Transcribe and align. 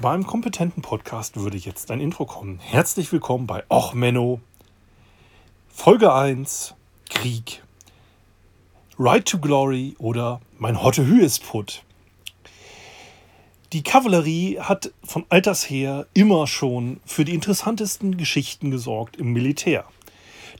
Beim 0.00 0.24
kompetenten 0.24 0.80
Podcast 0.80 1.38
würde 1.38 1.56
jetzt 1.56 1.90
ein 1.90 1.98
Intro 1.98 2.24
kommen. 2.24 2.60
Herzlich 2.60 3.10
willkommen 3.10 3.48
bei 3.48 3.64
Och 3.68 3.94
Menno. 3.94 4.38
Folge 5.68 6.14
1: 6.14 6.76
Krieg. 7.10 7.64
Ride 8.96 9.24
to 9.24 9.38
Glory 9.38 9.96
oder 9.98 10.40
Mein 10.56 10.84
Hotte 10.84 11.04
Hü 11.04 11.20
ist 11.20 11.42
Put. 11.42 11.82
Die 13.72 13.82
Kavallerie 13.82 14.60
hat 14.60 14.92
von 15.02 15.26
alters 15.30 15.68
her 15.68 16.06
immer 16.14 16.46
schon 16.46 17.00
für 17.04 17.24
die 17.24 17.34
interessantesten 17.34 18.16
Geschichten 18.16 18.70
gesorgt 18.70 19.16
im 19.16 19.32
Militär. 19.32 19.84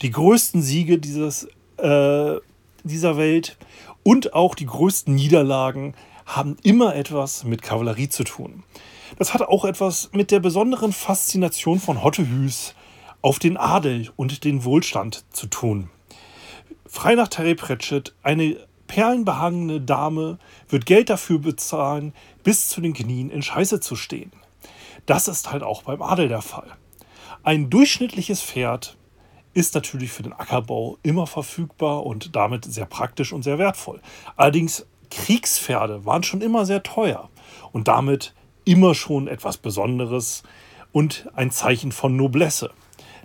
Die 0.02 0.10
größten 0.10 0.62
Siege 0.62 0.98
dieses, 0.98 1.44
äh, 1.76 2.34
dieser 2.82 3.16
Welt 3.16 3.56
und 4.02 4.34
auch 4.34 4.56
die 4.56 4.66
größten 4.66 5.14
Niederlagen 5.14 5.94
haben 6.26 6.56
immer 6.64 6.96
etwas 6.96 7.44
mit 7.44 7.62
Kavallerie 7.62 8.08
zu 8.08 8.24
tun. 8.24 8.64
Das 9.16 9.34
hat 9.34 9.42
auch 9.42 9.64
etwas 9.64 10.10
mit 10.12 10.30
der 10.30 10.40
besonderen 10.40 10.92
Faszination 10.92 11.80
von 11.80 12.02
Hottehüs 12.02 12.74
auf 13.22 13.38
den 13.38 13.56
Adel 13.56 14.10
und 14.16 14.44
den 14.44 14.64
Wohlstand 14.64 15.24
zu 15.32 15.46
tun. 15.46 15.90
Frei 16.86 17.14
nach 17.14 17.28
Terry 17.28 17.54
Pratchett, 17.54 18.14
eine 18.22 18.56
perlenbehangene 18.86 19.80
Dame 19.80 20.38
wird 20.68 20.86
Geld 20.86 21.10
dafür 21.10 21.38
bezahlen, 21.38 22.14
bis 22.42 22.68
zu 22.68 22.80
den 22.80 22.94
Knien 22.94 23.30
in 23.30 23.42
Scheiße 23.42 23.80
zu 23.80 23.96
stehen. 23.96 24.32
Das 25.06 25.28
ist 25.28 25.50
halt 25.50 25.62
auch 25.62 25.82
beim 25.82 26.02
Adel 26.02 26.28
der 26.28 26.42
Fall. 26.42 26.68
Ein 27.42 27.70
durchschnittliches 27.70 28.42
Pferd 28.42 28.96
ist 29.54 29.74
natürlich 29.74 30.12
für 30.12 30.22
den 30.22 30.32
Ackerbau 30.32 30.98
immer 31.02 31.26
verfügbar 31.26 32.04
und 32.04 32.36
damit 32.36 32.64
sehr 32.64 32.86
praktisch 32.86 33.32
und 33.32 33.42
sehr 33.42 33.58
wertvoll. 33.58 34.00
Allerdings 34.36 34.86
Kriegspferde 35.10 36.04
waren 36.04 36.22
schon 36.22 36.42
immer 36.42 36.66
sehr 36.66 36.82
teuer 36.82 37.30
und 37.72 37.88
damit 37.88 38.34
immer 38.68 38.94
schon 38.94 39.28
etwas 39.28 39.56
Besonderes 39.56 40.42
und 40.92 41.26
ein 41.34 41.50
Zeichen 41.50 41.90
von 41.90 42.16
Noblesse. 42.16 42.70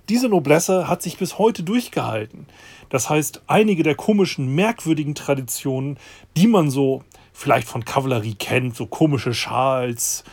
Diese 0.07 0.29
Noblesse 0.29 0.87
hat 0.87 1.01
sich 1.01 1.17
bis 1.17 1.37
heute 1.37 1.63
durchgehalten. 1.63 2.47
Das 2.89 3.09
heißt, 3.09 3.41
einige 3.47 3.83
der 3.83 3.95
komischen, 3.95 4.55
merkwürdigen 4.55 5.15
Traditionen, 5.15 5.97
die 6.37 6.47
man 6.47 6.69
so 6.69 7.03
vielleicht 7.33 7.67
von 7.67 7.83
Kavallerie 7.83 8.35
kennt, 8.35 8.77
so 8.77 8.85
komische 8.85 9.33
Schals 9.33 10.23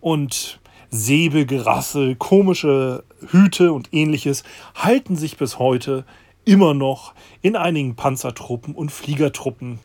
und 0.00 0.60
Säbelgerassel, 0.90 2.14
komische 2.14 3.02
Hüte 3.26 3.72
und 3.72 3.88
ähnliches, 3.92 4.44
halten 4.76 5.16
sich 5.16 5.36
bis 5.36 5.58
heute 5.58 6.04
immer 6.44 6.74
noch 6.74 7.14
in 7.42 7.56
einigen 7.56 7.96
Panzertruppen 7.96 8.76
und 8.76 8.92
Fliegertruppen 8.92 9.80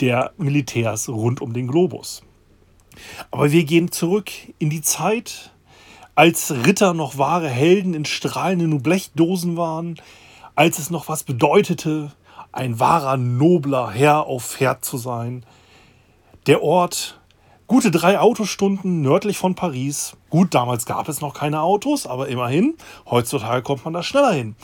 der 0.00 0.32
Militärs 0.36 1.08
rund 1.08 1.40
um 1.40 1.52
den 1.52 1.66
Globus. 1.66 2.22
Aber 3.30 3.52
wir 3.52 3.64
gehen 3.64 3.90
zurück 3.92 4.30
in 4.58 4.70
die 4.70 4.82
Zeit, 4.82 5.50
als 6.14 6.52
Ritter 6.66 6.94
noch 6.94 7.18
wahre 7.18 7.48
Helden 7.48 7.94
in 7.94 8.04
strahlenden 8.04 8.82
Blechdosen 8.82 9.56
waren, 9.56 10.00
als 10.54 10.78
es 10.78 10.90
noch 10.90 11.08
was 11.08 11.22
bedeutete, 11.22 12.12
ein 12.50 12.80
wahrer 12.80 13.16
nobler 13.16 13.90
Herr 13.90 14.26
auf 14.26 14.44
Pferd 14.44 14.84
zu 14.84 14.96
sein. 14.96 15.44
Der 16.46 16.62
Ort, 16.62 17.20
gute 17.68 17.90
drei 17.90 18.18
Autostunden 18.18 19.02
nördlich 19.02 19.38
von 19.38 19.54
Paris. 19.54 20.16
Gut, 20.30 20.54
damals 20.54 20.86
gab 20.86 21.08
es 21.08 21.20
noch 21.20 21.34
keine 21.34 21.60
Autos, 21.62 22.06
aber 22.06 22.28
immerhin, 22.28 22.76
heutzutage 23.08 23.62
kommt 23.62 23.84
man 23.84 23.94
da 23.94 24.02
schneller 24.02 24.32
hin. 24.32 24.56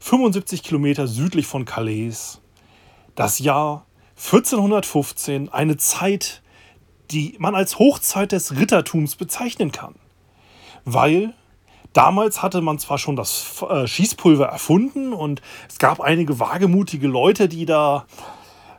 75 0.00 0.62
Kilometer 0.62 1.08
südlich 1.08 1.46
von 1.46 1.64
Calais. 1.64 2.40
Das 3.14 3.38
Jahr 3.38 3.86
1415, 4.16 5.48
eine 5.48 5.76
Zeit, 5.76 6.42
die 7.10 7.34
man 7.38 7.54
als 7.54 7.78
Hochzeit 7.78 8.32
des 8.32 8.56
Rittertums 8.56 9.16
bezeichnen 9.16 9.72
kann. 9.72 9.94
Weil 10.84 11.34
damals 11.92 12.42
hatte 12.42 12.60
man 12.60 12.78
zwar 12.78 12.98
schon 12.98 13.16
das 13.16 13.62
äh, 13.68 13.86
Schießpulver 13.86 14.46
erfunden 14.46 15.12
und 15.12 15.42
es 15.68 15.78
gab 15.78 16.00
einige 16.00 16.38
wagemutige 16.38 17.08
Leute, 17.08 17.48
die 17.48 17.66
da, 17.66 18.06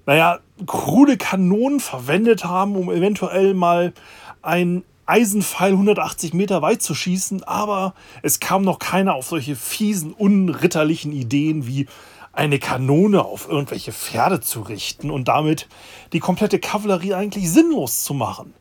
naja, 0.06 0.40
krude 0.66 1.18
Kanonen 1.18 1.80
verwendet 1.80 2.46
haben, 2.46 2.76
um 2.76 2.90
eventuell 2.92 3.54
mal 3.54 3.94
ein 4.42 4.84
Eisenpfeil 5.06 5.72
180 5.74 6.34
Meter 6.34 6.62
weit 6.62 6.82
zu 6.82 6.96
schießen, 6.96 7.44
aber 7.44 7.94
es 8.22 8.40
kam 8.40 8.62
noch 8.62 8.80
keiner 8.80 9.16
auf 9.16 9.28
solche 9.28 9.56
fiesen, 9.56 10.14
unritterlichen 10.14 11.12
Ideen 11.12 11.68
wie 11.68 11.88
eine 12.34 12.60
Kanone 12.60 13.24
auf 13.24 13.50
irgendwelche 13.50 13.92
Pferde 13.92 14.40
zu 14.40 14.62
richten 14.62 15.12
und 15.12 15.28
damit 15.28 15.68
die 16.14 16.20
komplette 16.20 16.60
Kavallerie 16.60 17.14
eigentlich 17.14 17.50
sinnlos 17.50 18.04
zu 18.04 18.14
machen. 18.14 18.54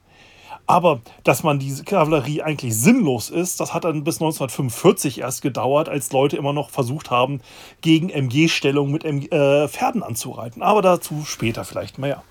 Aber 0.67 1.01
dass 1.25 1.43
man 1.43 1.59
diese 1.59 1.83
Kavallerie 1.83 2.43
eigentlich 2.43 2.77
sinnlos 2.77 3.29
ist, 3.29 3.59
das 3.59 3.75
hat 3.75 3.85
dann 3.85 4.05
bis 4.05 4.17
1945 4.17 5.19
erst 5.19 5.43
gedauert, 5.43 5.89
als 5.89 6.13
Leute 6.13 6.37
immer 6.37 6.53
noch 6.53 6.71
versucht 6.71 7.11
haben, 7.11 7.41
gegen 7.81 8.09
MG-Stellung 8.09 8.91
mit 8.93 9.05
MG, 9.05 9.27
äh, 9.33 9.67
Pferden 9.67 10.05
anzureiten. 10.05 10.63
Aber 10.63 10.81
dazu 10.81 11.25
später 11.25 11.65
vielleicht 11.65 11.99
mehr. 11.99 12.23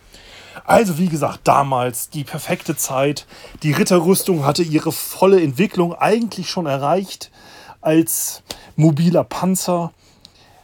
Also 0.65 0.97
wie 0.97 1.07
gesagt, 1.07 1.41
damals 1.43 2.09
die 2.09 2.23
perfekte 2.23 2.75
Zeit. 2.75 3.27
Die 3.63 3.71
Ritterrüstung 3.71 4.45
hatte 4.45 4.63
ihre 4.63 4.91
volle 4.91 5.41
Entwicklung 5.41 5.93
eigentlich 5.93 6.49
schon 6.49 6.65
erreicht 6.65 7.31
als 7.81 8.43
mobiler 8.75 9.23
Panzer. 9.23 9.91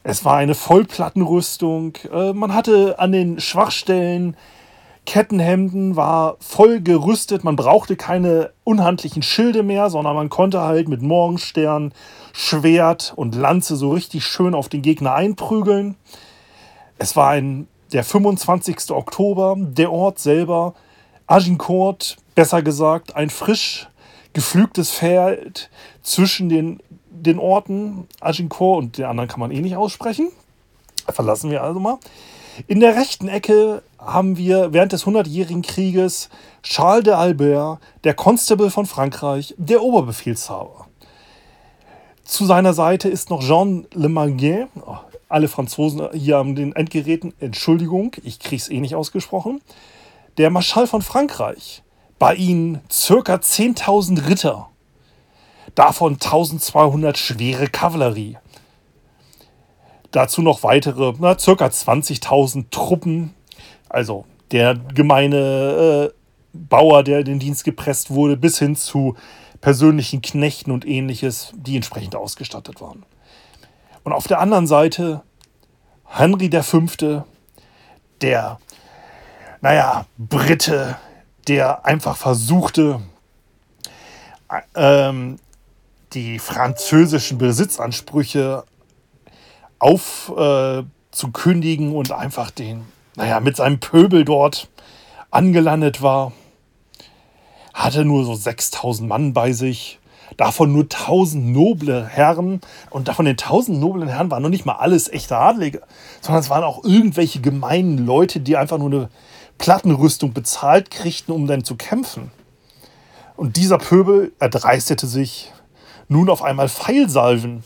Es 0.07 0.23
war 0.23 0.35
eine 0.37 0.53
Vollplattenrüstung. 0.53 1.95
Äh, 2.13 2.33
man 2.33 2.53
hatte 2.53 2.99
an 2.99 3.11
den 3.11 3.39
Schwachstellen 3.39 4.37
Kettenhemden, 5.07 5.95
war 5.95 6.37
voll 6.39 6.79
gerüstet. 6.79 7.43
Man 7.43 7.55
brauchte 7.55 7.95
keine 7.95 8.51
unhandlichen 8.63 9.23
Schilde 9.23 9.63
mehr, 9.63 9.89
sondern 9.89 10.15
man 10.15 10.29
konnte 10.29 10.61
halt 10.61 10.89
mit 10.89 11.01
Morgenstern, 11.01 11.91
Schwert 12.33 13.13
und 13.15 13.33
Lanze 13.33 13.75
so 13.75 13.93
richtig 13.93 14.23
schön 14.25 14.53
auf 14.53 14.69
den 14.69 14.83
Gegner 14.83 15.15
einprügeln. 15.15 15.95
Es 16.99 17.15
war 17.15 17.31
ein, 17.31 17.67
der 17.91 18.03
25. 18.03 18.91
Oktober, 18.91 19.55
der 19.57 19.91
Ort 19.91 20.19
selber, 20.19 20.75
Agincourt, 21.25 22.17
besser 22.35 22.61
gesagt, 22.61 23.15
ein 23.15 23.31
frisch 23.31 23.87
geflügtes 24.33 24.91
Feld 24.91 25.71
zwischen 26.03 26.49
den 26.49 26.79
den 27.25 27.39
Orten 27.39 28.07
Agincourt 28.19 28.83
und 28.83 28.97
den 28.97 29.05
anderen 29.05 29.29
kann 29.29 29.39
man 29.39 29.51
eh 29.51 29.61
nicht 29.61 29.75
aussprechen. 29.75 30.29
Verlassen 31.07 31.51
wir 31.51 31.63
also 31.63 31.79
mal. 31.79 31.97
In 32.67 32.79
der 32.79 32.95
rechten 32.95 33.27
Ecke 33.27 33.83
haben 33.99 34.37
wir 34.37 34.71
während 34.71 34.93
des 34.93 35.05
Hundertjährigen 35.05 35.61
Krieges 35.61 36.29
Charles 36.63 37.03
de 37.03 37.13
Albert, 37.13 37.79
der 38.03 38.13
Constable 38.13 38.69
von 38.69 38.85
Frankreich, 38.85 39.53
der 39.57 39.81
Oberbefehlshaber. 39.81 40.87
Zu 42.23 42.45
seiner 42.45 42.73
Seite 42.73 43.09
ist 43.09 43.29
noch 43.29 43.41
Jean 43.41 43.85
Le 43.93 44.09
Maguin. 44.09 44.67
Oh, 44.85 44.97
alle 45.27 45.47
Franzosen 45.47 46.07
hier 46.13 46.37
haben 46.37 46.55
den 46.55 46.75
Endgeräten, 46.75 47.33
Entschuldigung, 47.39 48.13
ich 48.23 48.39
kriege 48.39 48.61
es 48.61 48.69
eh 48.69 48.79
nicht 48.79 48.95
ausgesprochen. 48.95 49.61
Der 50.37 50.49
Marschall 50.49 50.87
von 50.87 51.01
Frankreich. 51.01 51.83
Bei 52.17 52.33
ihnen 52.35 52.81
circa 52.89 53.35
10.000 53.35 54.29
Ritter 54.29 54.69
davon 55.75 56.13
1200 56.13 57.17
schwere 57.17 57.67
Kavallerie. 57.67 58.37
Dazu 60.11 60.41
noch 60.41 60.63
weitere, 60.63 61.13
na, 61.19 61.37
circa 61.37 61.65
20.000 61.65 62.69
Truppen, 62.71 63.33
also 63.89 64.25
der 64.51 64.75
gemeine 64.75 66.11
äh, 66.11 66.13
Bauer, 66.53 67.03
der 67.03 67.19
in 67.19 67.25
den 67.25 67.39
Dienst 67.39 67.65
gepresst 67.65 68.09
wurde, 68.09 68.37
bis 68.37 68.57
hin 68.59 68.75
zu 68.75 69.15
persönlichen 69.59 70.21
Knechten 70.21 70.71
und 70.71 70.85
ähnliches, 70.85 71.51
die 71.55 71.75
entsprechend 71.75 72.15
ausgestattet 72.15 72.79
waren. 72.79 73.05
Und 74.03 74.13
auf 74.13 74.27
der 74.27 74.39
anderen 74.39 74.67
Seite 74.67 75.23
Henry 76.05 76.49
V., 76.49 77.25
der, 78.21 78.59
naja, 79.61 80.05
Brite, 80.17 80.95
der 81.47 81.85
einfach 81.85 82.15
versuchte, 82.15 83.01
ähm, 84.75 85.37
die 86.15 86.39
französischen 86.39 87.37
Besitzansprüche 87.37 88.63
aufzukündigen 89.79 91.91
äh, 91.91 91.95
und 91.95 92.11
einfach 92.11 92.49
den, 92.49 92.85
naja, 93.15 93.41
mit 93.41 93.57
seinem 93.57 93.79
Pöbel 93.79 94.25
dort 94.25 94.69
angelandet 95.29 96.01
war. 96.01 96.31
Hatte 97.73 98.05
nur 98.05 98.23
so 98.23 98.33
6000 98.33 99.09
Mann 99.09 99.33
bei 99.33 99.51
sich, 99.51 99.99
davon 100.37 100.71
nur 100.71 100.83
1000 100.83 101.47
noble 101.47 102.07
Herren. 102.07 102.61
Und 102.89 103.09
davon 103.09 103.25
den 103.25 103.33
1000 103.33 103.77
noblen 103.79 104.07
Herren 104.07 104.31
waren 104.31 104.41
noch 104.41 104.49
nicht 104.49 104.65
mal 104.65 104.77
alles 104.77 105.09
echte 105.09 105.37
Adlige, 105.37 105.81
sondern 106.21 106.41
es 106.41 106.49
waren 106.49 106.63
auch 106.63 106.85
irgendwelche 106.85 107.41
gemeinen 107.41 108.05
Leute, 108.05 108.39
die 108.39 108.55
einfach 108.55 108.77
nur 108.77 108.89
eine 108.89 109.09
Plattenrüstung 109.57 110.31
bezahlt 110.31 110.89
kriegten, 110.89 111.33
um 111.33 111.47
dann 111.47 111.65
zu 111.65 111.75
kämpfen. 111.75 112.31
Und 113.35 113.57
dieser 113.57 113.77
Pöbel 113.77 114.31
erdreistete 114.39 115.07
sich, 115.07 115.51
nun 116.07 116.29
auf 116.29 116.41
einmal 116.41 116.69
Pfeilsalven 116.69 117.63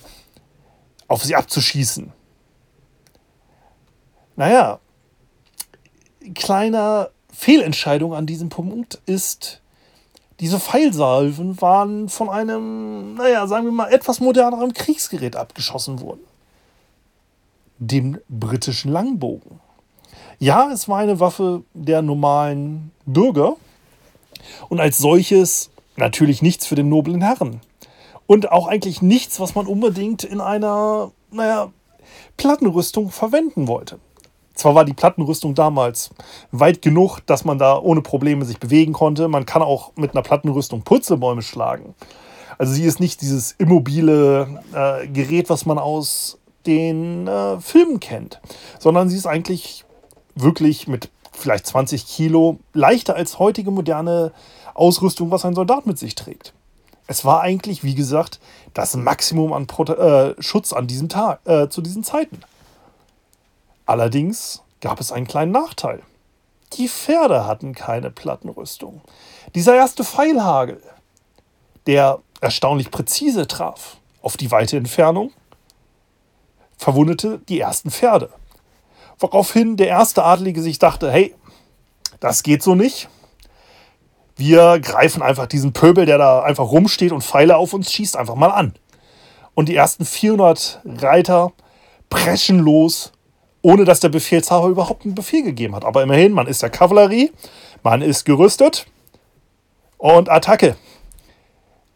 auf 1.08 1.24
sie 1.24 1.36
abzuschießen. 1.36 2.12
Naja, 4.36 4.80
kleiner 6.36 7.10
Fehlentscheidung 7.32 8.14
an 8.14 8.26
diesem 8.26 8.50
Punkt 8.50 9.02
ist, 9.06 9.62
Diese 10.40 10.60
Pfeilsalven 10.60 11.62
waren 11.62 12.08
von 12.08 12.30
einem, 12.30 13.16
naja, 13.16 13.46
sagen 13.48 13.66
wir 13.66 13.74
mal, 13.74 13.92
etwas 13.92 14.22
moderneren 14.22 14.74
Kriegsgerät 14.74 15.36
abgeschossen 15.36 16.00
worden. 16.00 16.22
Dem 17.78 18.20
britischen 18.30 18.92
Langbogen. 18.92 19.60
Ja, 20.40 20.72
es 20.72 20.88
war 20.88 21.00
eine 21.00 21.20
Waffe 21.20 21.64
der 21.74 22.02
normalen 22.02 22.92
Bürger 23.06 23.58
und 24.70 24.80
als 24.80 24.98
solches 24.98 25.72
natürlich 25.98 26.42
nichts 26.42 26.66
für 26.66 26.76
den 26.76 26.88
noblen 26.88 27.22
Herren. 27.22 27.60
Und 28.30 28.52
auch 28.52 28.68
eigentlich 28.68 29.02
nichts, 29.02 29.40
was 29.40 29.56
man 29.56 29.66
unbedingt 29.66 30.24
in 30.24 30.40
einer, 30.40 31.10
naja, 31.32 31.72
Plattenrüstung 32.38 33.10
verwenden 33.10 33.68
wollte. 33.68 33.98
Zwar 34.54 34.76
war 34.76 34.86
die 34.86 34.94
Plattenrüstung 34.94 35.56
damals 35.56 36.12
weit 36.52 36.84
genug, 36.84 37.22
dass 37.26 37.44
man 37.44 37.58
da 37.58 37.80
ohne 37.80 38.04
Probleme 38.04 38.46
sich 38.46 38.60
bewegen 38.60 38.94
konnte. 38.94 39.30
Man 39.30 39.48
kann 39.48 39.64
auch 39.64 39.94
mit 39.96 40.12
einer 40.12 40.22
Plattenrüstung 40.22 40.84
Purzelbäume 40.84 41.42
schlagen. 41.42 41.96
Also 42.60 42.72
sie 42.74 42.84
ist 42.84 43.00
nicht 43.00 43.22
dieses 43.22 43.54
immobile 43.54 44.62
äh, 44.76 45.08
Gerät, 45.08 45.50
was 45.50 45.66
man 45.66 45.80
aus 45.80 46.38
den 46.68 47.26
äh, 47.26 47.60
Filmen 47.60 48.00
kennt, 48.00 48.42
sondern 48.78 49.10
sie 49.10 49.18
ist 49.18 49.26
eigentlich 49.26 49.86
wirklich 50.36 50.88
mit 50.88 51.10
vielleicht 51.32 51.66
20 51.66 52.06
Kilo 52.06 52.60
leichter 52.74 53.16
als 53.16 53.40
heutige 53.40 53.72
moderne 53.72 54.34
Ausrüstung, 54.76 55.32
was 55.32 55.46
ein 55.46 55.56
Soldat 55.56 55.88
mit 55.88 55.98
sich 55.98 56.14
trägt. 56.14 56.54
Es 57.10 57.26
war 57.26 57.42
eigentlich, 57.42 57.84
wie 57.84 57.96
gesagt, 57.96 58.40
das 58.76 58.96
Maximum 58.96 59.52
an 59.52 59.66
Prote 59.66 60.36
äh, 60.38 60.44
Schutz 60.44 60.74
an 60.74 60.86
diesem 60.86 61.10
Tag, 61.10 61.40
äh, 61.46 61.68
zu 61.68 61.82
diesen 61.82 62.04
Zeiten. 62.04 62.42
Allerdings 63.88 64.62
gab 64.80 65.00
es 65.00 65.12
einen 65.12 65.26
kleinen 65.26 65.52
Nachteil. 65.52 66.04
Die 66.74 66.88
Pferde 66.88 67.48
hatten 67.48 67.74
keine 67.74 68.12
Plattenrüstung. 68.12 69.02
Dieser 69.56 69.76
erste 69.76 70.04
Pfeilhagel, 70.04 70.84
der 71.88 72.20
erstaunlich 72.42 72.92
präzise 72.92 73.48
traf 73.48 73.98
auf 74.22 74.38
die 74.38 74.52
weite 74.52 74.78
Entfernung, 74.78 75.32
verwundete 76.78 77.40
die 77.50 77.60
ersten 77.60 77.90
Pferde. 77.90 78.30
Woraufhin 79.18 79.78
der 79.78 79.88
erste 79.88 80.24
Adlige 80.24 80.62
sich 80.62 80.78
dachte, 80.78 81.12
hey, 81.12 81.34
das 82.20 82.44
geht 82.44 82.62
so 82.62 82.76
nicht. 82.76 83.10
Wir 84.40 84.80
greifen 84.80 85.22
einfach 85.22 85.48
diesen 85.48 85.74
Pöbel, 85.74 86.06
der 86.06 86.18
da 86.18 86.44
einfach 86.44 86.72
rumsteht 86.72 87.12
und 87.12 87.26
Pfeile 87.26 87.58
auf 87.58 87.74
uns 87.74 87.92
schießt, 87.92 88.16
einfach 88.16 88.36
mal 88.36 88.48
an. 88.48 88.74
Und 89.54 89.68
die 89.68 89.76
ersten 89.76 90.06
400 90.06 90.80
Reiter 90.86 91.52
preschen 92.10 92.60
los, 92.60 93.12
ohne 93.62 93.84
dass 93.84 94.00
der 94.00 94.08
Befehlshaber 94.08 94.70
überhaupt 94.70 95.04
einen 95.04 95.14
Befehl 95.14 95.44
gegeben 95.44 95.76
hat. 95.76 95.84
Aber 95.84 96.04
immerhin, 96.04 96.32
man 96.32 96.48
ist 96.48 96.62
der 96.62 96.70
Kavallerie, 96.70 97.34
man 97.84 98.02
ist 98.02 98.24
gerüstet 98.24 98.86
und 99.98 100.30
Attacke. 100.30 100.78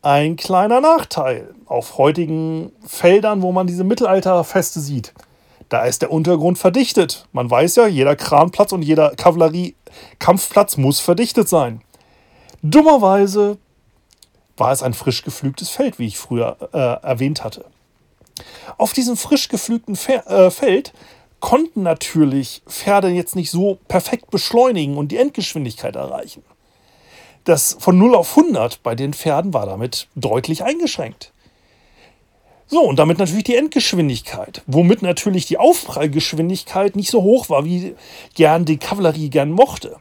Ein 0.01 0.36
kleiner 0.36 0.81
Nachteil 0.81 1.56
auf 1.66 1.98
heutigen 1.98 2.74
Feldern, 2.86 3.42
wo 3.42 3.54
man 3.54 3.68
diese 3.68 3.86
Mittelalterfeste 3.86 4.81
sieht. 4.81 5.13
Da 5.69 5.86
ist 5.86 6.01
der 6.01 6.12
Untergrund 6.12 6.57
verdichtet. 6.57 7.25
Man 7.31 7.50
weiß 7.50 7.78
ja, 7.78 7.88
jeder 7.88 8.18
Kranplatz 8.18 8.74
und 8.74 8.81
jeder 8.81 9.12
Kavallerie-Kampfplatz 9.12 10.75
muss 10.75 11.00
verdichtet 11.00 11.48
sein. 11.48 11.80
Dummerweise 12.65 13.57
war 14.56 14.71
es 14.71 14.83
ein 14.83 14.94
frisch 14.94 15.24
geflügtes 15.24 15.69
Feld, 15.69 16.00
wie 16.00 16.07
ich 16.07 16.18
früher 16.18 16.56
äh, 16.71 17.06
erwähnt 17.06 17.44
hatte. 17.44 17.65
Auf 18.77 18.94
diesem 18.94 19.18
frisch 19.18 19.50
geflügten 19.50 19.98
Fe 19.98 20.25
äh, 20.27 20.50
Feld 20.50 20.94
konnten 21.42 21.83
natürlich 21.83 22.62
Pferde 22.65 23.10
jetzt 23.10 23.36
nicht 23.36 23.51
so 23.51 23.80
perfekt 23.89 24.31
beschleunigen 24.31 24.95
und 24.95 25.12
die 25.12 25.18
Endgeschwindigkeit 25.18 25.98
erreichen. 25.98 26.42
Das 27.44 27.75
von 27.81 27.98
0 27.98 28.15
auf 28.15 28.38
100 28.38 28.81
bei 28.81 28.95
den 28.95 29.13
Pferden 29.13 29.54
war 29.54 29.65
damit 29.65 30.07
deutlich 30.15 30.63
eingeschränkt. 30.63 31.33
So, 32.68 32.81
und 32.81 32.98
damit 32.98 33.18
natürlich 33.18 33.44
die 33.44 33.57
Endgeschwindigkeit, 33.57 34.63
womit 34.68 35.01
natürlich 35.01 35.45
die 35.48 35.57
Aufprallgeschwindigkeit 35.57 36.95
nicht 36.95 37.12
so 37.12 37.24
hoch 37.24 37.50
war, 37.50 37.65
wie 37.65 37.95
gern 38.36 38.63
die 38.63 38.77
Kavallerie 38.77 39.30
gern 39.30 39.51
mochte 39.51 40.00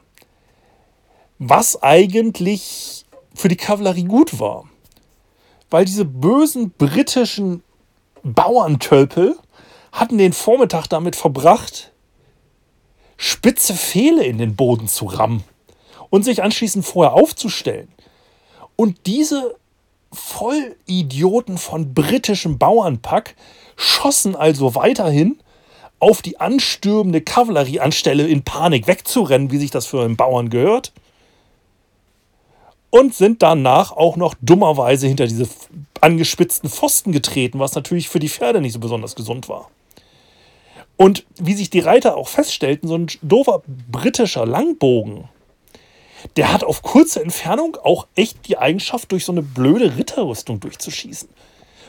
was 1.44 1.83
eigentlich 1.83 3.05
für 3.35 3.49
die 3.49 3.56
Kavallerie 3.56 4.05
gut 4.05 4.39
war. 4.39 4.69
Weil 5.71 5.85
diese 5.85 6.05
bösen 6.05 6.71
britischen 6.71 7.65
Bauerntölpel 8.23 9.37
hatten 9.91 10.19
den 10.19 10.33
Vormittag 10.33 10.87
damit 10.87 11.17
verbracht, 11.17 11.91
spitze 13.17 13.75
Pfähle 13.75 14.25
in 14.25 14.39
den 14.39 14.55
Boden 14.55 14.87
zu 14.87 15.06
rammen 15.06 15.43
und 16.11 16.25
sich 16.25 16.44
anschließend 16.44 16.85
vorher 16.85 17.15
aufzustellen. 17.15 17.88
Und 18.77 19.06
diese 19.06 19.56
Vollidioten 20.12 21.59
von 21.59 21.93
britischem 21.93 22.59
Bauernpack 22.59 23.35
schossen 23.77 24.37
also 24.37 24.77
weiterhin 24.77 25.41
auf 25.99 26.23
die 26.23 26.38
anstürmende 26.38 27.21
Kavallerie 27.21 27.81
anstelle 27.81 28.29
in 28.29 28.45
Panik 28.45 28.87
wegzurennen, 28.87 29.50
wie 29.50 29.59
sich 29.59 29.73
das 29.73 29.87
für 29.87 30.05
einen 30.05 30.17
Bauern 30.17 30.49
gehört 30.49 30.93
und 32.93 33.15
sind 33.15 33.43
danach 33.43 33.91
auch 33.91 34.17
noch 34.17 34.35
dummerweise 34.43 35.06
hinter 35.06 35.27
diese 35.27 35.49
angespitzten 36.03 36.69
Pfosten 36.69 37.11
getreten, 37.11 37.59
was 37.59 37.75
natürlich 37.75 38.11
für 38.11 38.19
die 38.19 38.29
Pferde 38.29 38.61
nicht 38.61 38.75
so 38.75 38.81
besonders 38.81 39.15
gesund 39.15 39.49
war. 39.49 39.71
Und 40.99 41.25
wie 41.39 41.55
sich 41.55 41.71
die 41.71 41.81
Reiter 41.81 42.19
auch 42.19 42.29
feststellten, 42.29 42.89
so 42.89 42.97
ein 42.97 43.06
doofer 43.23 43.62
britischer 43.91 44.44
Langbogen, 44.44 45.31
der 46.37 46.53
hat 46.53 46.65
auf 46.65 46.83
kurze 46.83 47.23
Entfernung 47.23 47.79
auch 47.83 48.09
echt 48.15 48.47
die 48.47 48.59
Eigenschaft, 48.59 49.11
durch 49.11 49.25
so 49.25 49.33
eine 49.33 49.43
blöde 49.43 49.97
Ritterrüstung 49.97 50.61
durchzuschießen. 50.61 51.31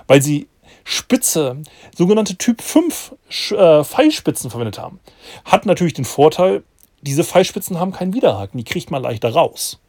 Weil 0.07 0.21
sie 0.21 0.47
spitze, 0.85 1.57
sogenannte 1.97 2.37
Typ 2.37 2.61
5 2.61 3.15
äh, 3.51 3.83
Pfeilspitzen 3.83 4.49
verwendet 4.49 4.79
haben. 4.79 5.01
Hat 5.43 5.65
natürlich 5.65 5.93
den 5.95 6.05
Vorteil, 6.05 6.63
diese 7.01 7.25
Pfeilspitzen 7.25 7.77
haben 7.77 7.91
keinen 7.91 8.13
Widerhaken, 8.13 8.57
die 8.57 8.63
kriegt 8.63 8.89
man 8.89 9.01
leichter 9.01 9.33
raus. 9.33 9.79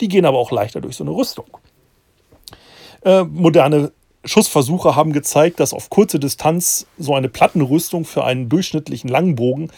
Die 0.00 0.08
gehen 0.08 0.24
aber 0.24 0.38
auch 0.38 0.50
leichter 0.50 0.80
durch 0.80 0.96
so 0.96 1.04
eine 1.04 1.12
Rüstung. 1.12 1.46
Äh, 3.04 3.24
moderne 3.24 3.92
Schussversuche 4.24 4.96
haben 4.96 5.12
gezeigt, 5.12 5.60
dass 5.60 5.72
auf 5.72 5.88
kurze 5.88 6.18
Distanz 6.18 6.86
so 6.98 7.14
eine 7.14 7.28
Plattenrüstung 7.28 8.04
für 8.04 8.24
einen 8.24 8.48
durchschnittlichen 8.48 9.08
Langbogen 9.08 9.70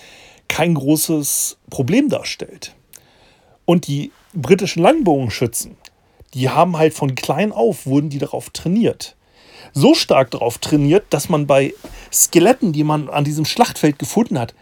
kein 0.49 0.75
großes 0.75 1.59
Problem 1.71 2.09
darstellt. 2.09 2.75
Und 3.65 3.87
die 3.87 4.11
britischen 4.35 4.83
Langbogenschützen, 4.83 5.77
die 6.35 6.51
haben 6.51 6.77
halt 6.77 6.95
von 6.95 7.15
klein 7.15 7.53
auf, 7.53 7.87
wurden 7.87 8.11
die 8.11 8.19
darauf 8.19 8.51
trainiert. 8.51 9.17
So 9.73 9.95
stark 9.95 10.33
darauf 10.33 10.59
trainiert, 10.59 11.05
dass 11.11 11.29
man 11.29 11.47
bei 11.47 11.73
Skeletten, 12.13 12.73
die 12.73 12.85
man 12.85 13.09
an 13.09 13.25
diesem 13.25 13.45
Schlachtfeld 13.45 13.99
gefunden 13.99 14.39
hat, 14.39 14.55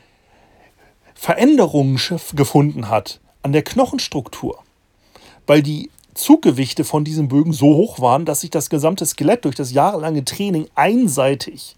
Veränderungen 1.14 1.98
gefunden 2.34 2.88
hat 2.88 3.20
an 3.42 3.52
der 3.52 3.62
Knochenstruktur 3.62 4.62
weil 5.50 5.64
die 5.64 5.90
Zuggewichte 6.14 6.84
von 6.84 7.02
diesen 7.02 7.26
Bögen 7.26 7.52
so 7.52 7.74
hoch 7.74 7.98
waren, 7.98 8.24
dass 8.24 8.42
sich 8.42 8.50
das 8.50 8.70
gesamte 8.70 9.04
Skelett 9.04 9.44
durch 9.44 9.56
das 9.56 9.72
jahrelange 9.72 10.24
Training 10.24 10.68
einseitig 10.76 11.74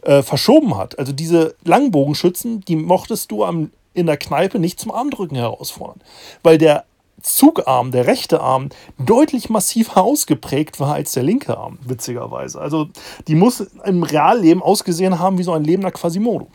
äh, 0.00 0.22
verschoben 0.22 0.74
hat. 0.74 0.98
Also 0.98 1.12
diese 1.12 1.54
Langbogenschützen, 1.64 2.62
die 2.62 2.76
mochtest 2.76 3.30
du 3.30 3.44
am, 3.44 3.72
in 3.92 4.06
der 4.06 4.16
Kneipe 4.16 4.58
nicht 4.58 4.80
zum 4.80 4.90
Armdrücken 4.90 5.36
herausfordern, 5.36 6.00
weil 6.42 6.56
der 6.56 6.86
Zugarm, 7.20 7.90
der 7.90 8.06
rechte 8.06 8.40
Arm, 8.40 8.70
deutlich 8.98 9.50
massiver 9.50 10.02
ausgeprägt 10.02 10.80
war 10.80 10.94
als 10.94 11.12
der 11.12 11.24
linke 11.24 11.58
Arm, 11.58 11.78
witzigerweise. 11.84 12.58
Also 12.58 12.88
die 13.26 13.34
muss 13.34 13.60
im 13.84 14.02
Realleben 14.02 14.62
ausgesehen 14.62 15.18
haben 15.18 15.36
wie 15.36 15.42
so 15.42 15.52
ein 15.52 15.64
lebender 15.64 15.90
Quasimodo. 15.90 16.48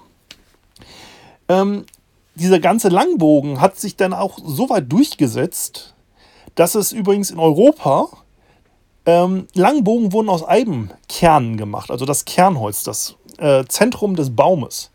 Ähm, 1.48 1.86
dieser 2.34 2.60
ganze 2.60 2.90
Langbogen 2.90 3.62
hat 3.62 3.78
sich 3.78 3.96
dann 3.98 4.14
auch 4.14 4.40
so 4.44 4.72
weit 4.72 4.92
durchgesetzt, 4.92 5.93
dass 6.56 6.76
es 6.76 6.92
übrigens 6.92 7.32
in 7.32 7.40
Europa 7.40 8.10
ähm, 9.06 9.48
Langbogen 9.54 10.14
wurden 10.14 10.30
aus 10.30 10.48
Eibenkernen 10.48 11.58
gemacht, 11.58 11.92
also 11.92 12.06
das 12.06 12.26
Kernholz, 12.26 12.84
das 12.84 13.16
äh, 13.38 13.66
Zentrum 13.66 14.16
des 14.16 14.36
Baumes. 14.36 14.92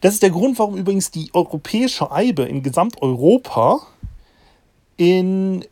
Das 0.00 0.14
ist 0.14 0.22
der 0.22 0.30
Grund, 0.30 0.58
warum 0.58 0.76
übrigens 0.76 1.10
die 1.10 1.30
europäische 1.32 2.10
Eibe 2.10 2.42
in 2.42 2.62
Gesamteuropa 2.62 3.86
in 4.96 5.64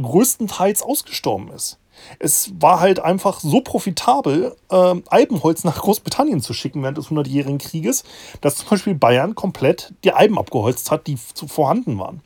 größtenteils 0.00 0.82
ausgestorben 0.82 1.50
ist. 1.50 1.78
Es 2.18 2.52
war 2.60 2.80
halt 2.80 3.00
einfach 3.00 3.40
so 3.40 3.60
profitabel, 3.60 4.56
äh, 4.70 4.94
Eibenholz 5.08 5.64
nach 5.64 5.80
Großbritannien 5.80 6.40
zu 6.40 6.52
schicken 6.52 6.82
während 6.82 6.98
des 6.98 7.10
Hundertjährigen 7.10 7.58
Krieges, 7.58 8.04
dass 8.40 8.56
zum 8.56 8.68
Beispiel 8.68 8.94
Bayern 8.94 9.34
komplett 9.34 9.92
die 10.04 10.12
Eiben 10.12 10.38
abgeholzt 10.38 10.90
hat, 10.90 11.06
die 11.06 11.16
vorhanden 11.16 11.98
waren. 11.98 12.20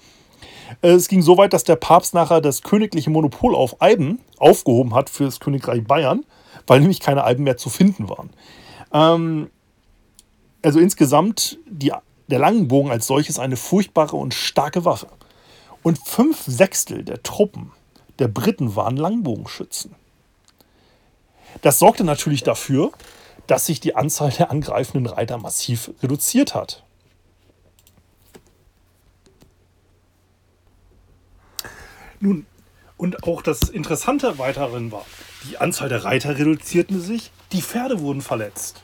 Äh, 0.82 0.90
es 0.90 1.08
ging 1.08 1.22
so 1.22 1.36
weit, 1.36 1.52
dass 1.52 1.64
der 1.64 1.76
Papst 1.76 2.14
nachher 2.14 2.40
das 2.40 2.62
königliche 2.62 3.10
Monopol 3.10 3.54
auf 3.54 3.80
Eiben 3.80 4.20
aufgehoben 4.38 4.94
hat 4.94 5.10
für 5.10 5.24
das 5.24 5.40
Königreich 5.40 5.84
Bayern, 5.84 6.24
weil 6.66 6.80
nämlich 6.80 7.00
keine 7.00 7.24
Eiben 7.24 7.44
mehr 7.44 7.56
zu 7.56 7.70
finden 7.70 8.08
waren. 8.08 8.30
Ähm, 8.92 9.50
also 10.62 10.80
insgesamt 10.80 11.58
die, 11.66 11.92
der 12.28 12.38
Langenbogen 12.38 12.90
als 12.90 13.06
solches 13.06 13.38
eine 13.38 13.56
furchtbare 13.56 14.16
und 14.16 14.34
starke 14.34 14.84
Waffe. 14.84 15.08
Und 15.82 15.98
fünf 15.98 16.42
Sechstel 16.46 17.04
der 17.04 17.22
Truppen 17.22 17.72
der 18.18 18.28
Briten 18.28 18.74
waren 18.74 18.96
Langbogenschützen. 18.96 19.94
Das 21.62 21.78
sorgte 21.78 22.04
natürlich 22.04 22.42
dafür, 22.42 22.90
dass 23.46 23.66
sich 23.66 23.80
die 23.80 23.96
Anzahl 23.96 24.30
der 24.30 24.50
angreifenden 24.50 25.06
Reiter 25.06 25.38
massiv 25.38 25.90
reduziert 26.02 26.54
hat. 26.54 26.84
Nun, 32.20 32.46
und 32.96 33.24
auch 33.24 33.42
das 33.42 33.62
Interessante 33.68 34.38
weiterhin 34.38 34.90
war, 34.90 35.06
die 35.44 35.58
Anzahl 35.58 35.88
der 35.88 36.04
Reiter 36.04 36.36
reduzierte 36.36 36.98
sich, 36.98 37.30
die 37.52 37.62
Pferde 37.62 38.00
wurden 38.00 38.22
verletzt. 38.22 38.82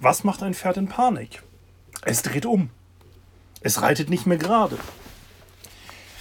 Was 0.00 0.24
macht 0.24 0.42
ein 0.42 0.54
Pferd 0.54 0.78
in 0.78 0.88
Panik? 0.88 1.42
Es 2.02 2.22
dreht 2.22 2.46
um. 2.46 2.70
Es 3.60 3.82
reitet 3.82 4.10
nicht 4.10 4.26
mehr 4.26 4.38
gerade. 4.38 4.78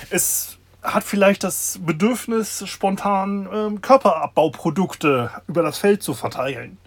Es 0.09 0.57
hat 0.81 1.03
vielleicht 1.03 1.43
das 1.43 1.79
Bedürfnis, 1.81 2.67
spontan 2.67 3.47
ähm, 3.51 3.81
Körperabbauprodukte 3.81 5.31
über 5.47 5.63
das 5.63 5.77
Feld 5.77 6.03
zu 6.03 6.13
verteilen. 6.13 6.77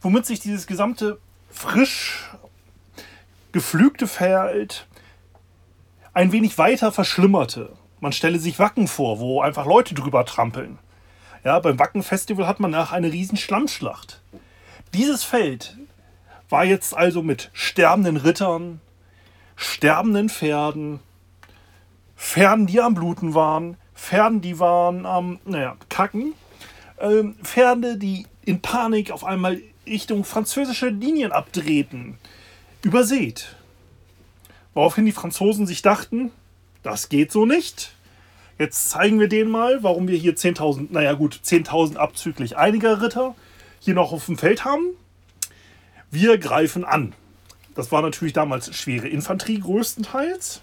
Womit 0.00 0.26
sich 0.26 0.40
dieses 0.40 0.66
gesamte 0.66 1.18
frisch 1.50 2.30
geflügte 3.52 4.06
Feld 4.06 4.86
ein 6.12 6.32
wenig 6.32 6.58
weiter 6.58 6.92
verschlimmerte. 6.92 7.76
Man 8.00 8.12
stelle 8.12 8.38
sich 8.38 8.58
Wacken 8.58 8.88
vor, 8.88 9.18
wo 9.20 9.40
einfach 9.40 9.66
Leute 9.66 9.94
drüber 9.94 10.24
trampeln. 10.24 10.78
Ja, 11.44 11.58
beim 11.60 11.78
Wacken-Festival 11.78 12.46
hat 12.46 12.60
man 12.60 12.70
nach 12.70 12.92
eine 12.92 13.12
riesen 13.12 13.38
Schlammschlacht. 13.38 14.20
Dieses 14.92 15.24
Feld 15.24 15.76
war 16.48 16.64
jetzt 16.64 16.96
also 16.96 17.22
mit 17.22 17.50
sterbenden 17.52 18.16
Rittern, 18.16 18.80
sterbenden 19.56 20.28
Pferden, 20.28 21.00
Pferden, 22.16 22.66
die 22.66 22.80
am 22.80 22.94
Bluten 22.94 23.34
waren, 23.34 23.76
Pferden, 23.94 24.40
die 24.40 24.58
waren 24.58 25.06
am, 25.06 25.38
naja, 25.44 25.76
Kacken, 25.88 26.34
ähm, 26.98 27.36
Pferde, 27.42 27.96
die 27.96 28.26
in 28.44 28.60
Panik 28.60 29.10
auf 29.10 29.24
einmal 29.24 29.60
Richtung 29.86 30.24
französische 30.24 30.88
Linien 30.88 31.32
abdrehten, 31.32 32.18
übersät. 32.82 33.56
Woraufhin 34.74 35.06
die 35.06 35.12
Franzosen 35.12 35.66
sich 35.66 35.82
dachten, 35.82 36.30
das 36.86 37.08
geht 37.08 37.32
so 37.32 37.46
nicht. 37.46 37.92
Jetzt 38.58 38.90
zeigen 38.90 39.18
wir 39.18 39.28
denen 39.28 39.50
mal, 39.50 39.82
warum 39.82 40.06
wir 40.06 40.16
hier 40.16 40.36
10.000, 40.36 40.86
naja 40.90 41.14
gut, 41.14 41.40
10.000 41.44 41.96
abzüglich 41.96 42.56
einiger 42.56 43.02
Ritter 43.02 43.34
hier 43.80 43.94
noch 43.94 44.12
auf 44.12 44.26
dem 44.26 44.38
Feld 44.38 44.64
haben. 44.64 44.84
Wir 46.12 46.38
greifen 46.38 46.84
an. 46.84 47.12
Das 47.74 47.90
war 47.90 48.02
natürlich 48.02 48.32
damals 48.32 48.74
schwere 48.74 49.08
Infanterie 49.08 49.58
größtenteils. 49.58 50.62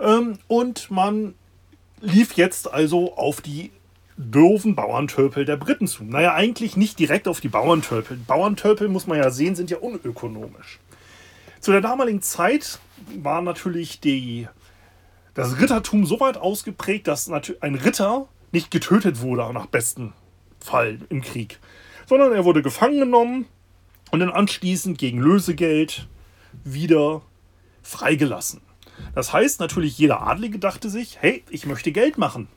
Ähm, 0.00 0.38
und 0.48 0.90
man 0.90 1.34
lief 2.00 2.32
jetzt 2.32 2.72
also 2.72 3.16
auf 3.16 3.40
die 3.40 3.70
doofen 4.18 4.74
Bauerntölpel 4.74 5.44
der 5.44 5.56
Briten 5.56 5.86
zu. 5.86 6.02
Naja, 6.02 6.34
eigentlich 6.34 6.76
nicht 6.76 6.98
direkt 6.98 7.28
auf 7.28 7.40
die 7.40 7.48
Bauerntölpel. 7.48 8.18
Bauerntölpel, 8.26 8.88
muss 8.88 9.06
man 9.06 9.16
ja 9.16 9.30
sehen, 9.30 9.54
sind 9.54 9.70
ja 9.70 9.78
unökonomisch. 9.78 10.80
Zu 11.60 11.72
der 11.72 11.82
damaligen 11.82 12.22
Zeit 12.22 12.78
war 13.16 13.42
natürlich 13.42 14.00
die, 14.00 14.48
das 15.34 15.60
Rittertum 15.60 16.06
so 16.06 16.18
weit 16.18 16.38
ausgeprägt, 16.38 17.06
dass 17.06 17.30
ein 17.30 17.74
Ritter 17.74 18.28
nicht 18.50 18.70
getötet 18.70 19.20
wurde 19.20 19.52
nach 19.52 19.66
besten 19.66 20.14
Fall 20.58 20.98
im 21.10 21.20
Krieg, 21.20 21.58
sondern 22.06 22.32
er 22.32 22.46
wurde 22.46 22.62
gefangen 22.62 22.98
genommen 22.98 23.46
und 24.10 24.20
dann 24.20 24.30
anschließend 24.30 24.96
gegen 24.96 25.18
Lösegeld 25.20 26.08
wieder 26.64 27.20
freigelassen. 27.82 28.62
Das 29.14 29.32
heißt 29.34 29.60
natürlich, 29.60 29.98
jeder 29.98 30.22
Adlige 30.22 30.58
dachte 30.58 30.88
sich, 30.88 31.18
hey, 31.20 31.44
ich 31.50 31.66
möchte 31.66 31.92
Geld 31.92 32.16
machen. 32.16 32.48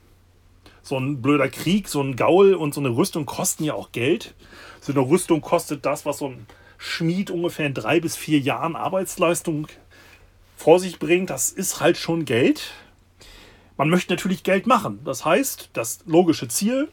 So 0.82 0.98
ein 0.98 1.20
blöder 1.20 1.48
Krieg, 1.48 1.88
so 1.88 2.02
ein 2.02 2.16
Gaul 2.16 2.54
und 2.54 2.72
so 2.72 2.80
eine 2.80 2.90
Rüstung 2.90 3.26
kosten 3.26 3.64
ja 3.64 3.74
auch 3.74 3.92
Geld. 3.92 4.34
So 4.80 4.92
eine 4.92 5.00
Rüstung 5.00 5.40
kostet 5.40 5.84
das, 5.86 6.04
was 6.04 6.18
so 6.18 6.28
ein 6.28 6.46
Schmied 6.78 7.30
ungefähr 7.30 7.66
in 7.66 7.74
drei 7.74 8.00
bis 8.00 8.16
vier 8.16 8.38
Jahren 8.38 8.76
Arbeitsleistung 8.76 9.68
vor 10.56 10.78
sich 10.78 10.98
bringt. 10.98 11.30
Das 11.30 11.50
ist 11.50 11.80
halt 11.80 11.96
schon 11.96 12.24
Geld. 12.24 12.72
Man 13.76 13.90
möchte 13.90 14.12
natürlich 14.12 14.42
Geld 14.42 14.66
machen. 14.66 15.00
Das 15.04 15.24
heißt, 15.24 15.70
das 15.72 16.00
logische 16.06 16.48
Ziel 16.48 16.88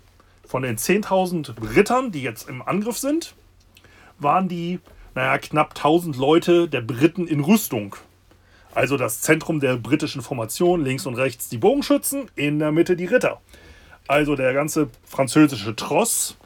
von 0.45 0.63
den 0.63 0.77
10.000 0.77 1.75
Rittern, 1.75 2.11
die 2.11 2.23
jetzt 2.23 2.49
im 2.49 2.61
Angriff 2.61 2.97
sind, 2.97 3.35
waren 4.17 4.47
die, 4.47 4.79
naja, 5.15 5.37
knapp 5.37 5.69
1000 5.69 6.17
Leute 6.17 6.67
der 6.67 6.81
Briten 6.81 7.27
in 7.27 7.41
Rüstung. 7.41 7.95
Also 8.73 8.97
das 8.97 9.21
Zentrum 9.21 9.59
der 9.59 9.75
britischen 9.77 10.21
Formation, 10.21 10.83
links 10.83 11.05
und 11.05 11.15
rechts 11.15 11.49
die 11.49 11.57
Bogenschützen, 11.57 12.31
in 12.35 12.59
der 12.59 12.71
Mitte 12.71 12.95
die 12.95 13.05
Ritter. 13.05 13.41
Also 14.07 14.35
der 14.35 14.53
ganze 14.53 14.89
französische 15.05 15.75
Tross, 15.75 16.37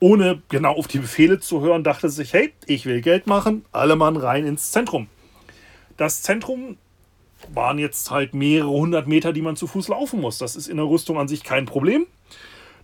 ohne 0.00 0.42
genau 0.48 0.74
auf 0.74 0.88
die 0.88 0.98
Befehle 0.98 1.38
zu 1.40 1.60
hören, 1.60 1.84
dachte 1.84 2.08
sich, 2.08 2.32
hey, 2.32 2.52
ich 2.66 2.86
will 2.86 3.02
Geld 3.02 3.26
machen, 3.26 3.64
alle 3.70 3.96
Mann 3.96 4.16
rein 4.16 4.46
ins 4.46 4.72
Zentrum. 4.72 5.06
Das 5.96 6.22
Zentrum 6.22 6.78
waren 7.52 7.78
jetzt 7.78 8.10
halt 8.10 8.34
mehrere 8.34 8.70
hundert 8.70 9.06
Meter, 9.06 9.32
die 9.32 9.42
man 9.42 9.56
zu 9.56 9.66
Fuß 9.66 9.88
laufen 9.88 10.20
muss. 10.20 10.38
Das 10.38 10.56
ist 10.56 10.68
in 10.68 10.78
der 10.78 10.86
Rüstung 10.86 11.18
an 11.18 11.28
sich 11.28 11.42
kein 11.42 11.66
Problem. 11.66 12.06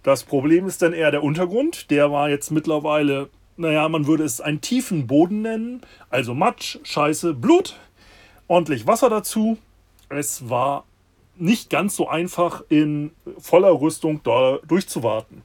Das 0.03 0.23
Problem 0.23 0.67
ist 0.67 0.83
dann 0.83 0.93
eher 0.93 1.11
der 1.11 1.23
Untergrund. 1.23 1.91
Der 1.91 2.13
war 2.13 2.29
jetzt 2.29 2.51
mittlerweile, 2.51 3.29
naja, 3.57 3.89
man 3.89 4.07
würde 4.07 4.25
es 4.25 4.41
einen 4.41 4.61
tiefen 4.61 5.07
Boden 5.07 5.43
nennen. 5.43 5.81
Also 6.11 6.35
Matsch, 6.35 6.79
Scheiße, 6.85 7.35
Blut 7.35 7.77
ordentlich 8.49 8.87
Wasser 8.87 9.11
dazu. 9.11 9.59
Es 10.09 10.49
war 10.49 10.85
nicht 11.37 11.71
ganz 11.71 11.97
so 11.97 12.09
einfach 12.09 12.63
in 12.69 13.11
voller 13.39 13.81
Rüstung 13.81 14.21
da 14.23 14.59
durchzuwarten. 14.67 15.43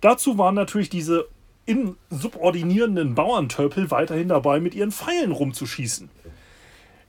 Dazu 0.00 0.38
waren 0.38 0.54
natürlich 0.54 0.88
diese 0.90 1.28
insubordinierenden 1.66 3.14
Bauerntölpel 3.14 3.90
weiterhin 3.90 4.28
dabei, 4.28 4.60
mit 4.60 4.74
ihren 4.74 4.92
Pfeilen 4.92 5.32
rumzuschießen. 5.32 6.10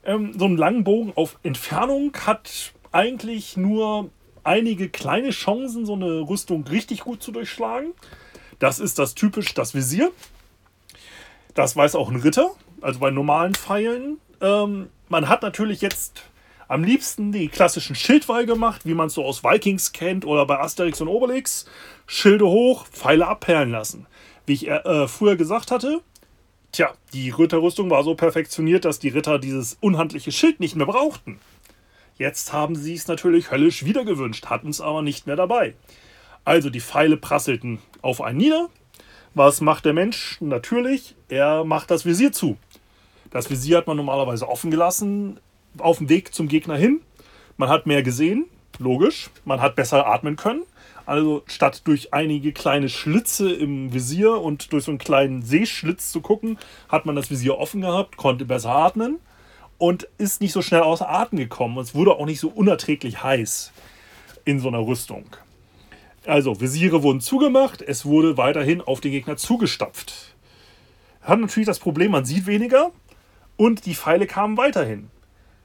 Ähm, 0.04 0.38
so 0.38 0.44
ein 0.46 0.56
Langbogen 0.56 1.12
auf 1.16 1.38
Entfernung 1.42 2.12
hat 2.26 2.72
eigentlich 2.92 3.56
nur 3.56 4.10
einige 4.44 4.88
kleine 4.88 5.30
Chancen, 5.30 5.86
so 5.86 5.94
eine 5.94 6.28
Rüstung 6.28 6.64
richtig 6.64 7.00
gut 7.00 7.22
zu 7.22 7.32
durchschlagen. 7.32 7.92
Das 8.58 8.78
ist 8.78 8.98
das 8.98 9.14
typisch 9.14 9.54
das 9.54 9.74
Visier. 9.74 10.10
Das 11.54 11.74
weiß 11.76 11.94
auch 11.94 12.10
ein 12.10 12.16
Ritter. 12.16 12.50
Also 12.80 13.00
bei 13.00 13.10
normalen 13.10 13.54
Pfeilen 13.54 14.18
ähm, 14.42 14.88
man 15.08 15.28
hat 15.28 15.42
natürlich 15.42 15.80
jetzt 15.80 16.24
am 16.72 16.84
liebsten 16.84 17.32
die 17.32 17.48
klassischen 17.48 17.94
Schildwall 17.94 18.46
gemacht, 18.46 18.86
wie 18.86 18.94
man 18.94 19.08
es 19.08 19.14
so 19.14 19.26
aus 19.26 19.44
Vikings 19.44 19.92
kennt 19.92 20.24
oder 20.24 20.46
bei 20.46 20.58
Asterix 20.58 21.02
und 21.02 21.08
Obelix. 21.08 21.66
Schilde 22.06 22.46
hoch, 22.46 22.86
Pfeile 22.86 23.28
abperlen 23.28 23.70
lassen. 23.70 24.06
Wie 24.46 24.54
ich 24.54 24.68
äh, 24.68 25.06
früher 25.06 25.36
gesagt 25.36 25.70
hatte, 25.70 26.00
tja, 26.72 26.94
die 27.12 27.28
Ritterrüstung 27.28 27.90
war 27.90 28.02
so 28.04 28.14
perfektioniert, 28.14 28.86
dass 28.86 28.98
die 28.98 29.10
Ritter 29.10 29.38
dieses 29.38 29.76
unhandliche 29.82 30.32
Schild 30.32 30.60
nicht 30.60 30.74
mehr 30.74 30.86
brauchten. 30.86 31.38
Jetzt 32.16 32.54
haben 32.54 32.74
sie 32.74 32.94
es 32.94 33.06
natürlich 33.06 33.50
höllisch 33.50 33.84
wieder 33.84 34.06
gewünscht, 34.06 34.46
hatten 34.46 34.70
es 34.70 34.80
aber 34.80 35.02
nicht 35.02 35.26
mehr 35.26 35.36
dabei. 35.36 35.74
Also 36.46 36.70
die 36.70 36.80
Pfeile 36.80 37.18
prasselten 37.18 37.80
auf 38.00 38.22
einen 38.22 38.38
nieder. 38.38 38.70
Was 39.34 39.60
macht 39.60 39.84
der 39.84 39.92
Mensch? 39.92 40.38
Natürlich, 40.40 41.16
er 41.28 41.64
macht 41.64 41.90
das 41.90 42.06
Visier 42.06 42.32
zu. 42.32 42.56
Das 43.30 43.50
Visier 43.50 43.76
hat 43.76 43.86
man 43.86 43.98
normalerweise 43.98 44.48
offen 44.48 44.70
gelassen 44.70 45.38
auf 45.78 45.98
dem 45.98 46.08
Weg 46.08 46.34
zum 46.34 46.48
Gegner 46.48 46.76
hin. 46.76 47.00
Man 47.56 47.68
hat 47.68 47.86
mehr 47.86 48.02
gesehen, 48.02 48.46
logisch. 48.78 49.30
Man 49.44 49.60
hat 49.60 49.76
besser 49.76 50.06
atmen 50.06 50.36
können. 50.36 50.62
Also 51.04 51.42
statt 51.46 51.82
durch 51.84 52.14
einige 52.14 52.52
kleine 52.52 52.88
Schlitze 52.88 53.52
im 53.52 53.92
Visier 53.92 54.40
und 54.40 54.72
durch 54.72 54.84
so 54.84 54.92
einen 54.92 54.98
kleinen 54.98 55.42
Seeschlitz 55.42 56.12
zu 56.12 56.20
gucken, 56.20 56.58
hat 56.88 57.06
man 57.06 57.16
das 57.16 57.30
Visier 57.30 57.58
offen 57.58 57.80
gehabt, 57.80 58.16
konnte 58.16 58.44
besser 58.44 58.70
atmen 58.70 59.18
und 59.78 60.08
ist 60.18 60.40
nicht 60.40 60.52
so 60.52 60.62
schnell 60.62 60.82
außer 60.82 61.08
Atem 61.08 61.38
gekommen. 61.38 61.76
Es 61.78 61.94
wurde 61.94 62.12
auch 62.12 62.26
nicht 62.26 62.38
so 62.38 62.48
unerträglich 62.48 63.22
heiß 63.22 63.72
in 64.44 64.60
so 64.60 64.68
einer 64.68 64.86
Rüstung. 64.86 65.24
Also 66.24 66.60
Visiere 66.60 67.02
wurden 67.02 67.20
zugemacht, 67.20 67.82
es 67.82 68.04
wurde 68.04 68.36
weiterhin 68.36 68.80
auf 68.80 69.00
den 69.00 69.10
Gegner 69.10 69.36
zugestapft. 69.36 70.36
Hat 71.20 71.40
natürlich 71.40 71.66
das 71.66 71.80
Problem, 71.80 72.12
man 72.12 72.24
sieht 72.24 72.46
weniger, 72.46 72.92
und 73.56 73.86
die 73.86 73.94
Pfeile 73.94 74.26
kamen 74.26 74.56
weiterhin. 74.56 75.10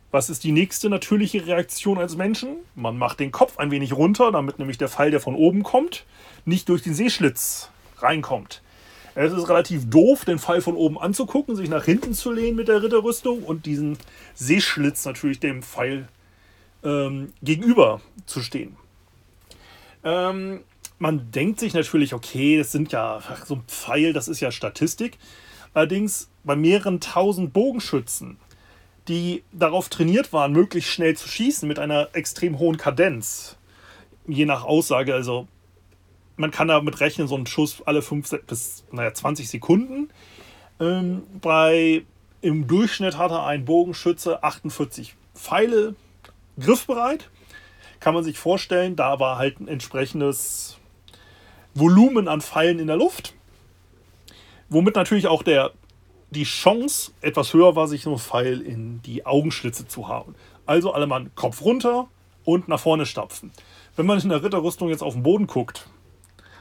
Was 0.10 0.30
ist 0.30 0.44
die 0.44 0.54
nächste 0.54 0.90
natürliche 0.90 1.46
Reaktion 1.46 1.98
als 1.98 2.16
Menschen? 2.16 2.58
Man 2.76 2.98
macht 2.98 3.20
den 3.20 3.32
Kopf 3.32 3.58
ein 3.58 3.72
wenig 3.72 3.94
runter, 3.94 4.32
damit 4.32 4.58
nämlich 4.58 4.78
der 4.78 4.88
Pfeil, 4.88 5.12
der 5.12 5.20
von 5.20 5.36
oben 5.36 5.64
kommt, 5.64 6.06
nicht 6.46 6.70
durch 6.70 6.82
den 6.82 6.94
Seeschlitz 6.94 7.70
reinkommt. 7.98 8.62
Es 9.16 9.34
ist 9.34 9.50
relativ 9.50 9.90
doof, 9.90 10.26
den 10.26 10.40
Pfeil 10.40 10.62
von 10.62 10.76
oben 10.76 11.00
anzugucken, 11.00 11.56
sich 11.56 11.70
nach 11.70 11.84
hinten 11.84 12.14
zu 12.14 12.32
lehnen 12.32 12.56
mit 12.56 12.68
der 12.68 12.84
Ritterrüstung 12.84 13.44
und 13.44 13.66
diesen 13.66 13.98
Seeschlitz 14.36 15.04
natürlich 15.06 15.40
dem 15.40 15.64
Pfeil 15.64 16.08
ähm, 16.84 17.34
gegenüber 17.42 18.00
zu 18.28 18.42
stehen. 18.42 18.78
Ähm, 20.04 20.62
man 21.00 21.32
denkt 21.32 21.60
sich 21.60 21.74
natürlich, 21.74 22.14
okay, 22.14 22.58
das 22.58 22.72
sind 22.72 22.92
ja 22.92 23.22
so 23.46 23.56
ein 23.56 23.64
Pfeil, 23.68 24.14
das 24.14 24.28
ist 24.28 24.40
ja 24.40 24.52
Statistik. 24.52 25.18
Allerdings 25.74 26.30
bei 26.44 26.56
mehreren 26.56 27.02
tausend 27.02 27.54
Bogenschützen, 27.54 28.38
die 29.08 29.44
darauf 29.52 29.90
trainiert 29.90 30.34
waren, 30.34 30.52
möglichst 30.52 30.92
schnell 30.92 31.16
zu 31.16 31.28
schießen 31.28 31.68
mit 31.68 31.80
einer 31.80 32.10
extrem 32.14 32.60
hohen 32.60 32.78
Kadenz. 32.78 33.58
Je 34.28 34.46
nach 34.46 34.64
Aussage, 34.64 35.14
also 35.14 35.48
man 36.36 36.52
kann 36.52 36.68
damit 36.68 37.00
rechnen, 37.00 37.28
so 37.28 37.36
ein 37.36 37.48
Schuss 37.48 37.82
alle 37.86 38.02
5 38.02 38.44
bis 38.46 38.84
naja, 38.92 39.14
20 39.14 39.50
Sekunden. 39.50 40.10
Ähm, 40.80 41.24
bei, 41.42 42.04
Im 42.42 42.68
Durchschnitt 42.68 43.18
hatte 43.18 43.42
ein 43.42 43.66
Bogenschütze 43.66 44.44
48 44.44 45.16
Pfeile 45.34 45.96
griffbereit. 46.60 47.30
Kann 48.00 48.14
man 48.14 48.24
sich 48.24 48.38
vorstellen, 48.38 48.96
da 48.96 49.20
war 49.20 49.38
halt 49.38 49.60
ein 49.60 49.68
entsprechendes 49.68 50.78
Volumen 51.74 52.28
an 52.28 52.42
Pfeilen 52.42 52.80
in 52.80 52.88
der 52.88 52.98
Luft. 52.98 53.34
Womit 54.70 54.96
natürlich 54.96 55.28
auch 55.28 55.44
der, 55.44 55.72
die 56.30 56.44
Chance 56.44 57.12
etwas 57.22 57.54
höher 57.54 57.76
war, 57.76 57.88
sich 57.88 58.04
so 58.04 58.12
einen 58.12 58.20
Pfeil 58.20 58.62
in 58.62 59.02
die 59.04 59.26
Augenschlitze 59.26 59.88
zu 59.88 60.08
haben. 60.08 60.36
Also 60.66 60.92
alle 60.94 61.08
Mann 61.08 61.32
Kopf 61.36 61.62
runter 61.62 62.08
und 62.44 62.68
nach 62.68 62.80
vorne 62.80 63.06
stapfen. 63.06 63.52
Wenn 63.96 64.06
man 64.06 64.20
in 64.20 64.30
der 64.30 64.44
Ritterrüstung 64.44 64.90
jetzt 64.90 65.02
auf 65.02 65.14
den 65.14 65.24
Boden 65.24 65.48
guckt, 65.48 65.88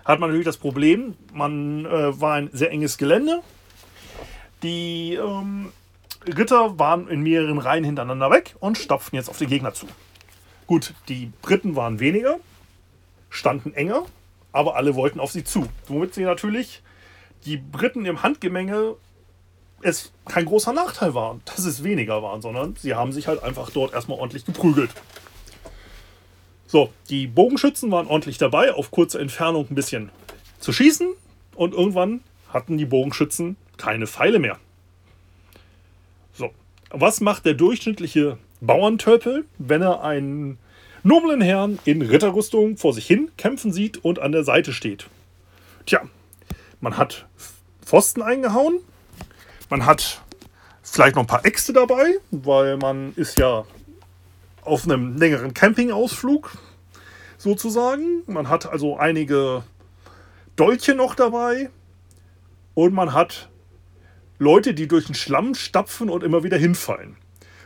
hat 0.04 0.20
man 0.20 0.30
natürlich 0.30 0.46
das 0.46 0.56
Problem, 0.56 1.14
man 1.32 1.84
äh, 1.84 2.20
war 2.20 2.34
ein 2.34 2.48
sehr 2.52 2.70
enges 2.70 2.96
Gelände. 2.96 3.42
Die 4.62 5.14
ähm, 5.14 5.72
Ritter 6.26 6.78
waren 6.78 7.08
in 7.08 7.22
mehreren 7.22 7.58
Reihen 7.58 7.84
hintereinander 7.84 8.30
weg 8.30 8.54
und 8.60 8.78
stapften 8.78 9.16
jetzt 9.16 9.28
auf 9.28 9.38
den 9.38 9.48
Gegner 9.48 9.74
zu. 9.74 9.86
Gut, 10.66 10.94
die 11.08 11.30
Briten 11.42 11.76
waren 11.76 12.00
weniger, 12.00 12.38
standen 13.30 13.74
enger, 13.74 14.04
aber 14.52 14.76
alle 14.76 14.94
wollten 14.94 15.20
auf 15.20 15.32
sie 15.32 15.44
zu. 15.44 15.68
Womit 15.88 16.14
sie 16.14 16.24
natürlich 16.24 16.82
die 17.44 17.56
Briten 17.56 18.06
im 18.06 18.22
Handgemenge 18.22 18.96
es 19.82 20.12
kein 20.26 20.46
großer 20.46 20.72
Nachteil 20.72 21.14
waren, 21.14 21.42
dass 21.44 21.64
es 21.64 21.84
weniger 21.84 22.22
waren, 22.22 22.42
sondern 22.42 22.76
sie 22.76 22.94
haben 22.94 23.12
sich 23.12 23.28
halt 23.28 23.42
einfach 23.42 23.70
dort 23.70 23.92
erstmal 23.92 24.18
ordentlich 24.18 24.44
geprügelt. 24.44 24.90
So, 26.66 26.92
die 27.08 27.26
Bogenschützen 27.26 27.90
waren 27.92 28.08
ordentlich 28.08 28.38
dabei, 28.38 28.72
auf 28.72 28.90
kurze 28.90 29.20
Entfernung 29.20 29.66
ein 29.70 29.74
bisschen 29.74 30.10
zu 30.58 30.72
schießen 30.72 31.08
und 31.54 31.74
irgendwann 31.74 32.20
hatten 32.52 32.76
die 32.76 32.86
Bogenschützen 32.86 33.56
keine 33.76 34.06
Pfeile 34.06 34.38
mehr. 34.38 34.58
So, 36.32 36.50
was 36.90 37.20
macht 37.20 37.44
der 37.44 37.54
durchschnittliche 37.54 38.38
Bauerntöpel, 38.60 39.44
wenn 39.58 39.82
er 39.82 40.02
einen 40.02 40.58
noblen 41.02 41.40
Herrn 41.40 41.78
in 41.84 42.02
Ritterrüstung 42.02 42.76
vor 42.76 42.92
sich 42.92 43.06
hin 43.06 43.30
kämpfen 43.36 43.72
sieht 43.72 43.98
und 44.04 44.18
an 44.18 44.32
der 44.32 44.42
Seite 44.42 44.72
steht? 44.72 45.06
Tja, 45.84 46.00
man 46.80 46.96
hat 46.96 47.26
Pfosten 47.84 48.22
eingehauen, 48.22 48.80
man 49.68 49.86
hat 49.86 50.22
vielleicht 50.82 51.16
noch 51.16 51.22
ein 51.22 51.28
paar 51.28 51.44
Äxte 51.44 51.72
dabei, 51.72 52.18
weil 52.30 52.76
man 52.76 53.12
ist 53.14 53.38
ja 53.38 53.64
auf 54.62 54.84
einem 54.84 55.16
längeren 55.16 55.54
Campingausflug 55.54 56.52
sozusagen. 57.38 58.22
Man 58.26 58.48
hat 58.48 58.66
also 58.66 58.96
einige 58.96 59.62
Dolche 60.56 60.94
noch 60.94 61.14
dabei 61.14 61.70
und 62.74 62.94
man 62.94 63.12
hat 63.12 63.48
Leute, 64.38 64.74
die 64.74 64.86
durch 64.86 65.06
den 65.06 65.14
Schlamm 65.14 65.54
stapfen 65.54 66.10
und 66.10 66.22
immer 66.22 66.42
wieder 66.42 66.58
hinfallen. 66.58 67.16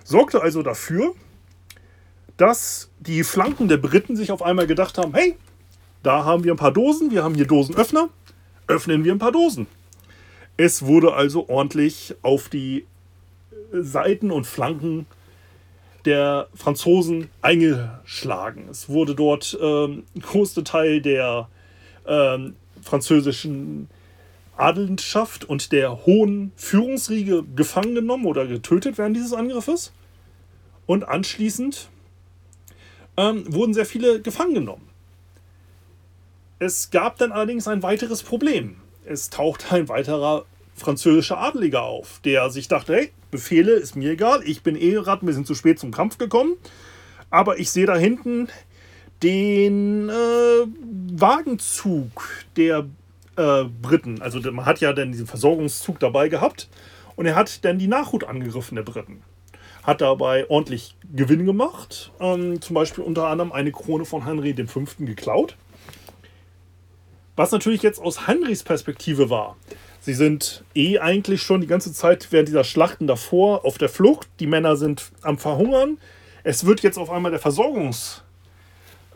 Sorgte 0.04 0.42
also 0.42 0.62
dafür, 0.62 1.14
dass 2.37 2.90
die 3.00 3.23
Flanken 3.23 3.69
der 3.69 3.76
Briten 3.76 4.16
sich 4.16 4.33
auf 4.33 4.42
einmal 4.42 4.66
gedacht 4.66 4.99
haben, 4.99 5.14
hey, 5.14 5.37
da 6.02 6.25
haben 6.25 6.45
wir 6.45 6.54
ein 6.54 6.57
paar 6.57 6.73
Dosen, 6.73 7.11
wir 7.11 7.23
haben 7.23 7.35
hier 7.35 7.47
Dosenöffner, 7.47 8.09
öffnen 8.66 9.04
wir 9.04 9.12
ein 9.12 9.19
paar 9.19 9.33
Dosen. 9.33 9.66
Es 10.62 10.85
wurde 10.85 11.14
also 11.14 11.49
ordentlich 11.49 12.14
auf 12.21 12.50
die 12.50 12.85
Seiten 13.73 14.31
und 14.31 14.47
Flanken 14.47 15.07
der 16.05 16.49
Franzosen 16.55 17.31
eingeschlagen. 17.40 18.69
Es 18.71 18.90
wurde 18.90 19.14
dort 19.14 19.59
ähm, 19.59 20.05
großer 20.21 20.62
Teil 20.62 21.00
der 21.00 21.49
ähm, 22.07 22.57
französischen 22.83 23.88
Adelschaft 24.55 25.46
und 25.46 25.73
der 25.73 26.05
hohen 26.05 26.53
Führungsriege 26.57 27.42
gefangen 27.57 27.94
genommen 27.94 28.27
oder 28.27 28.46
getötet 28.46 28.99
während 28.99 29.16
dieses 29.16 29.33
Angriffes. 29.33 29.92
Und 30.85 31.09
anschließend 31.09 31.88
ähm, 33.16 33.51
wurden 33.51 33.73
sehr 33.73 33.87
viele 33.87 34.20
gefangen 34.20 34.53
genommen. 34.53 34.90
Es 36.59 36.90
gab 36.90 37.16
dann 37.16 37.33
allerdings 37.33 37.66
ein 37.66 37.83
weiteres 37.83 38.23
Problem. 38.23 38.77
Es 39.12 39.29
tauchte 39.29 39.75
ein 39.75 39.88
weiterer 39.88 40.44
französischer 40.77 41.37
Adeliger 41.37 41.83
auf, 41.83 42.20
der 42.25 42.49
sich 42.51 42.68
dachte, 42.68 42.94
hey, 42.94 43.11
Befehle 43.33 43.73
ist 43.73 43.96
mir 43.96 44.12
egal, 44.12 44.40
ich 44.44 44.62
bin 44.62 44.77
eh 44.77 44.92
gerade 44.92 45.25
ein 45.25 45.27
bisschen 45.27 45.44
zu 45.44 45.57
spät 45.57 45.81
zum 45.81 45.90
Kampf 45.90 46.16
gekommen, 46.16 46.55
aber 47.29 47.59
ich 47.59 47.73
sehe 47.73 47.87
da 47.87 47.96
hinten 47.96 48.46
den 49.25 50.11
äh, 50.11 50.12
Wagenzug 51.20 52.23
der 52.55 52.87
äh, 53.35 53.64
Briten. 53.64 54.23
Also 54.23 54.38
man 54.53 54.64
hat 54.64 54.79
ja 54.79 54.92
dann 54.92 55.11
diesen 55.11 55.27
Versorgungszug 55.27 55.99
dabei 55.99 56.29
gehabt 56.29 56.68
und 57.16 57.27
er 57.27 57.35
hat 57.35 57.64
dann 57.64 57.81
die 57.81 57.88
Nachhut 57.88 58.23
angegriffen 58.23 58.77
der 58.77 58.85
Briten. 58.85 59.25
Hat 59.83 60.03
dabei 60.03 60.49
ordentlich 60.49 60.94
Gewinn 61.12 61.46
gemacht, 61.46 62.12
ähm, 62.20 62.62
zum 62.62 62.75
Beispiel 62.75 63.03
unter 63.03 63.27
anderem 63.27 63.51
eine 63.51 63.73
Krone 63.73 64.05
von 64.05 64.25
Henry 64.25 64.55
V. 64.68 64.85
geklaut. 65.01 65.57
Was 67.40 67.53
natürlich 67.53 67.81
jetzt 67.81 68.03
aus 68.03 68.26
Henrys 68.26 68.62
Perspektive 68.62 69.31
war, 69.31 69.57
Sie 70.03 70.12
sind 70.12 70.62
eh 70.74 70.98
eigentlich 70.98 71.40
schon 71.40 71.62
die 71.62 71.66
ganze 71.66 71.90
Zeit 71.90 72.31
während 72.33 72.48
dieser 72.48 72.64
Schlachten 72.64 73.07
davor 73.07 73.64
auf 73.64 73.79
der 73.79 73.88
Flucht. 73.88 74.29
Die 74.40 74.46
Männer 74.46 74.76
sind 74.76 75.11
am 75.22 75.38
Verhungern. 75.38 75.96
Es 76.44 76.66
wird 76.66 76.83
jetzt 76.83 76.98
auf 76.98 77.09
einmal 77.09 77.31
der 77.31 77.40
Versorgungstross 77.40 78.24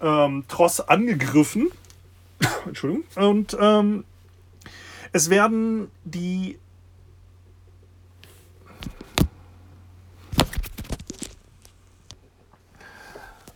ähm, 0.00 0.84
angegriffen. 0.87 1.68
Entschuldigung. 2.66 3.04
Und 3.16 3.58
ähm, 3.60 4.04
es 5.12 5.28
werden 5.28 5.90
die 6.04 6.58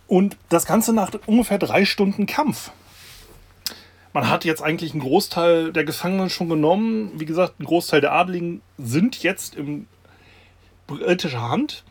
Und 0.05 0.37
das 0.49 0.67
Ganze 0.67 0.93
nach 0.93 1.11
ungefähr 1.25 1.57
drei 1.57 1.85
Stunden 1.85 2.27
Kampf 2.27 2.69
man 4.13 4.29
hat 4.29 4.45
jetzt 4.45 4.61
eigentlich 4.61 4.93
einen 4.93 5.01
Großteil 5.01 5.71
der 5.71 5.83
Gefangenen 5.83 6.29
schon 6.29 6.49
genommen. 6.49 7.11
Wie 7.19 7.25
gesagt, 7.25 7.59
ein 7.59 7.65
Großteil 7.65 8.01
der 8.01 8.13
Adligen 8.13 8.61
sind 8.77 9.21
jetzt 9.21 9.55
in 9.55 9.87
britischer 10.87 11.49
Hand. 11.49 11.83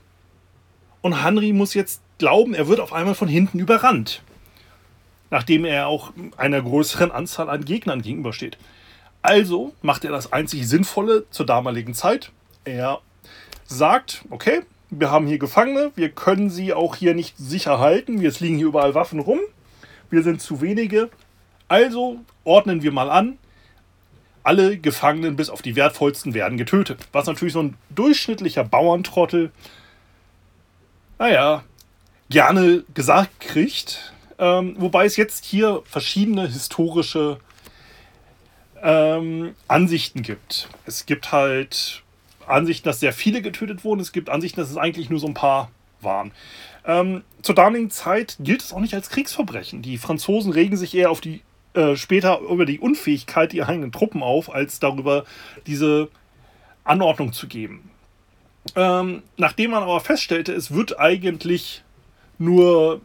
Und 1.01 1.25
Henry 1.25 1.53
muss 1.53 1.75
jetzt 1.75 2.03
glauben, 2.19 2.55
er 2.55 2.69
wird 2.69 2.81
auf 2.81 2.93
einmal 2.93 3.15
von 3.15 3.29
hinten 3.29 3.61
überrannt. 3.61 4.23
Nachdem 5.31 5.65
er 5.65 5.87
auch 5.87 6.13
einer 6.37 6.61
größeren 6.61 7.13
Anzahl 7.13 7.49
an 7.49 7.65
Gegnern 7.65 8.03
gegenübersteht. 8.03 8.59
Also 9.23 9.75
macht 9.83 10.05
er 10.05 10.11
das 10.11 10.33
einzig 10.33 10.67
Sinnvolle 10.67 11.27
zur 11.31 11.47
damaligen 11.47 11.95
Zeit. 11.95 12.33
Er 12.65 13.01
sagt, 13.67 14.25
okay, 14.31 14.63
wir 14.91 15.11
haben 15.11 15.27
hier 15.27 15.39
Gefangene, 15.39 15.93
wir 15.97 16.09
können 16.11 16.51
sie 16.51 16.73
auch 16.73 16.97
hier 16.97 17.15
nicht 17.15 17.37
sicher 17.37 17.79
halten, 17.79 18.21
jetzt 18.21 18.41
liegen 18.41 18.57
hier 18.57 18.69
überall 18.69 18.95
Waffen 18.95 19.21
rum, 19.21 19.41
wir 20.11 20.23
sind 20.23 20.41
zu 20.41 20.63
wenige, 20.63 21.11
also 21.69 22.19
ordnen 22.45 22.83
wir 22.83 22.93
mal 22.93 23.11
an, 23.11 23.39
alle 24.43 24.79
Gefangenen 24.79 25.37
bis 25.37 25.51
auf 25.51 25.63
die 25.63 25.77
wertvollsten 25.77 26.35
werden 26.35 26.57
getötet. 26.57 27.07
Was 27.13 27.27
natürlich 27.27 27.53
so 27.53 27.63
ein 27.63 27.77
durchschnittlicher 27.91 28.65
Bauerntrottel, 28.65 29.53
naja, 31.19 31.65
gerne 32.31 32.85
gesagt 32.95 33.41
kriegt. 33.41 34.13
Ähm, 34.39 34.77
wobei 34.79 35.05
es 35.05 35.17
jetzt 35.17 35.45
hier 35.45 35.83
verschiedene 35.85 36.47
historische 36.47 37.39
ähm, 38.83 39.55
Ansichten 39.67 40.23
gibt. 40.23 40.69
Es 40.87 41.07
gibt 41.07 41.33
halt 41.33 42.03
Ansichten, 42.47 42.89
dass 42.89 43.01
sehr 43.01 43.13
viele 43.13 43.43
getötet 43.43 43.85
wurden. 43.85 44.01
Es 44.01 44.13
gibt 44.13 44.31
Ansichten, 44.31 44.61
dass 44.61 44.71
es 44.71 44.77
eigentlich 44.77 45.11
nur 45.11 45.19
so 45.19 45.27
ein 45.27 45.35
paar 45.35 45.71
waren. 46.01 46.33
Ähm, 46.87 47.23
zur 47.43 47.55
damaligen 47.55 47.91
Zeit 47.91 48.37
gilt 48.41 48.63
es 48.63 48.73
auch 48.73 48.81
nicht 48.81 48.95
als 48.95 49.11
Kriegsverbrechen. 49.11 49.83
Die 49.83 49.99
Franzosen 49.99 50.53
regen 50.53 50.77
sich 50.77 50.95
eher 50.95 51.11
auf 51.11 51.21
die 51.21 51.43
äh, 51.79 51.97
später 51.97 52.41
über 52.41 52.67
die 52.67 52.81
Unfähigkeit 52.81 53.55
ihrer 53.55 53.69
eigenen 53.69 53.93
Truppen 53.93 54.21
auf, 54.21 54.53
als 54.53 54.81
darüber 54.81 55.25
diese 55.69 56.09
Anordnung 56.83 57.33
zu 57.33 57.47
geben. 57.47 57.91
Ähm, 58.75 59.23
nachdem 59.37 59.71
man 59.71 59.85
aber 59.85 60.01
feststellte, 60.01 60.53
es 60.53 60.73
wird 60.73 60.99
eigentlich 60.99 61.85
nur 62.39 63.01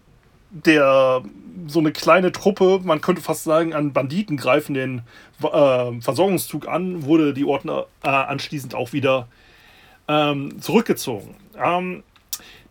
der 0.49 1.21
so 1.67 1.79
eine 1.79 1.91
kleine 1.91 2.31
Truppe, 2.31 2.81
man 2.83 3.01
könnte 3.01 3.21
fast 3.21 3.43
sagen, 3.43 3.75
an 3.75 3.93
Banditen 3.93 4.37
greifen 4.37 4.73
den 4.73 5.03
äh, 5.43 6.01
Versorgungszug 6.01 6.67
an, 6.67 7.05
wurde 7.05 7.35
die 7.35 7.45
Ordner 7.45 7.85
äh, 8.03 8.09
anschließend 8.09 8.73
auch 8.73 8.91
wieder 8.91 9.27
ähm, 10.07 10.59
zurückgezogen. 10.61 11.35
Ähm, 11.63 12.01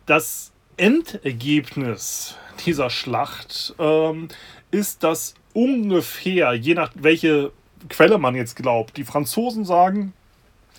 das 0.07 0.51
Endergebnis 0.77 2.37
dieser 2.67 2.91
Schlacht 2.91 3.75
ähm, 3.79 4.29
ist, 4.73 5.05
dass 5.05 5.35
ungefähr, 5.55 6.55
je 6.55 6.75
nach 6.75 6.91
welche 6.95 7.53
Quelle 7.89 8.19
man 8.19 8.35
jetzt 8.35 8.57
glaubt, 8.57 8.97
die 8.97 9.05
Franzosen 9.05 9.65
sagen, 9.65 10.13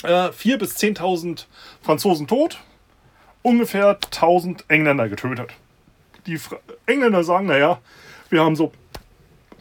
äh, 0.04 0.30
4.000 0.30 0.58
bis 0.58 0.78
10.000 0.78 1.46
Franzosen 1.82 2.28
tot 2.28 2.60
ungefähr 3.44 4.00
1000 4.10 4.66
Engländer 4.70 5.10
getötet. 5.10 5.52
Die 6.26 6.38
Fra 6.38 6.58
Engländer 6.86 7.24
sagen, 7.24 7.48
naja, 7.48 7.80
wir 8.30 8.42
haben 8.42 8.56
so 8.56 8.72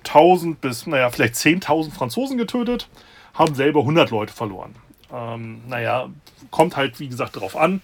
1000 0.05 0.61
bis, 0.61 0.87
naja, 0.87 1.11
vielleicht 1.11 1.35
10.000 1.35 1.93
Franzosen 1.93 2.39
getötet, 2.39 2.89
haben 3.35 3.55
selber 3.55 3.81
100 3.81 4.11
Leute 4.11 4.33
verloren. 4.33 4.75
Ähm, 5.13 5.63
naja, 5.69 6.09
kommt 6.51 6.77
halt, 6.77 6.99
wie 7.01 7.09
gesagt, 7.09 7.37
darauf 7.37 7.57
an, 7.57 7.83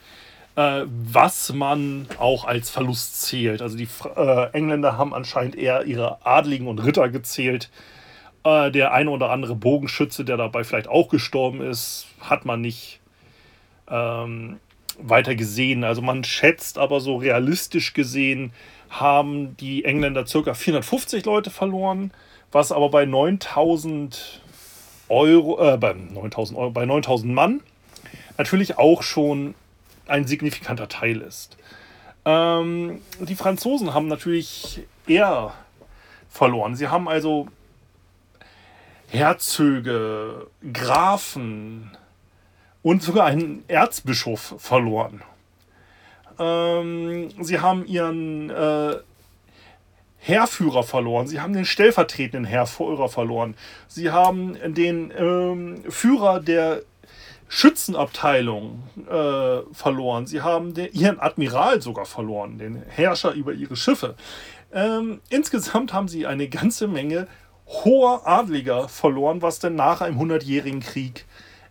äh, 0.59 0.87
was 0.89 1.53
man 1.53 2.09
auch 2.19 2.45
als 2.45 2.69
Verlust 2.69 3.23
zählt. 3.23 3.63
Also 3.63 3.77
die 3.77 3.87
äh, 4.17 4.51
Engländer 4.51 4.99
haben 4.99 5.15
anscheinend 5.15 5.55
eher 5.55 5.85
ihre 5.85 6.27
Adligen 6.27 6.67
und 6.67 6.81
Ritter 6.81 7.09
gezählt. 7.11 7.71
Äh, 8.43 8.73
der 8.73 8.93
eine 8.93 9.11
oder 9.11 9.31
andere 9.31 9.55
Bogenschütze, 9.55 10.25
der 10.25 10.37
dabei 10.37 10.65
vielleicht 10.65 10.89
auch 10.89 11.11
gestorben 11.11 11.61
ist, 11.61 12.09
hat 12.19 12.45
man 12.45 12.61
nicht 12.61 12.99
ähm, 13.89 14.59
weiter 15.01 15.37
gesehen. 15.37 15.85
Also 15.85 16.03
man 16.03 16.25
schätzt 16.25 16.77
aber 16.77 16.99
so 16.99 17.19
realistisch 17.19 17.95
gesehen, 17.95 18.53
haben 18.91 19.57
die 19.59 19.85
Engländer 19.85 20.25
ca. 20.25 20.55
450 20.55 21.25
Leute 21.25 21.51
verloren, 21.51 22.11
was 22.51 22.73
aber 22.73 22.89
bei 22.89 23.05
9000 23.05 24.43
Euro, 25.09 25.75
äh, 25.75 25.77
bei 25.77 25.93
9000 25.93 26.59
Euro, 26.59 26.71
bei 26.73 26.85
9000 26.85 27.33
Mann 27.33 27.61
natürlich 28.37 28.77
auch 28.77 29.05
schon 29.05 29.55
ein 30.09 30.27
signifikanter 30.27 30.89
Teil 30.89 31.21
ist. 31.21 31.57
Ähm, 32.25 33.01
die 33.21 33.37
Franzosen 33.37 33.95
haben 33.95 34.09
natürlich 34.09 34.83
eher 35.07 35.55
verloren. 36.29 36.77
Sie 36.77 36.89
haben 36.89 37.09
also 37.09 37.49
Herzöge, 39.09 40.49
Grafen 40.73 41.97
und 42.83 43.03
sogar 43.03 43.27
einen 43.27 43.65
Erzbischof 43.69 44.55
verloren. 44.59 45.23
Ähm, 46.39 47.31
sie 47.41 47.61
haben 47.61 47.87
ihren 47.87 48.51
äh, 48.51 48.97
Heerführer 50.19 50.83
verloren. 50.83 51.27
Sie 51.27 51.41
haben 51.41 51.53
den 51.53 51.65
stellvertretenden 51.65 52.45
Heerführer 52.45 53.09
verloren. 53.09 53.55
Sie 53.87 54.11
haben 54.11 54.57
den 54.75 55.13
ähm, 55.17 55.83
Führer 55.89 56.41
der 56.41 56.83
Schützenabteilung 57.49 58.83
äh, 59.09 59.61
verloren. 59.73 60.27
Sie 60.27 60.43
haben 60.43 60.75
den, 60.75 60.93
ihren 60.93 61.19
Admiral 61.19 61.81
sogar 61.81 62.05
verloren, 62.05 62.59
den 62.59 62.83
Herrscher 62.89 63.33
über 63.33 63.53
ihre 63.53 63.77
Schiffe. 63.77 64.15
Ähm, 64.73 65.21
insgesamt 65.31 65.93
haben 65.93 66.09
sie 66.09 66.27
eine 66.27 66.49
ganze 66.49 66.89
Menge 66.89 67.27
hoher 67.67 68.27
Adliger 68.27 68.89
verloren, 68.89 69.43
was 69.43 69.59
dann 69.59 69.75
nach 69.75 70.01
einem 70.01 70.19
hundertjährigen 70.19 70.81
Krieg 70.81 71.25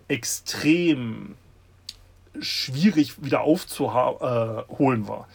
extrem 0.07 1.35
schwierig 2.39 3.23
wieder 3.23 3.41
aufzuholen 3.41 5.03
äh, 5.03 5.07
war. 5.07 5.27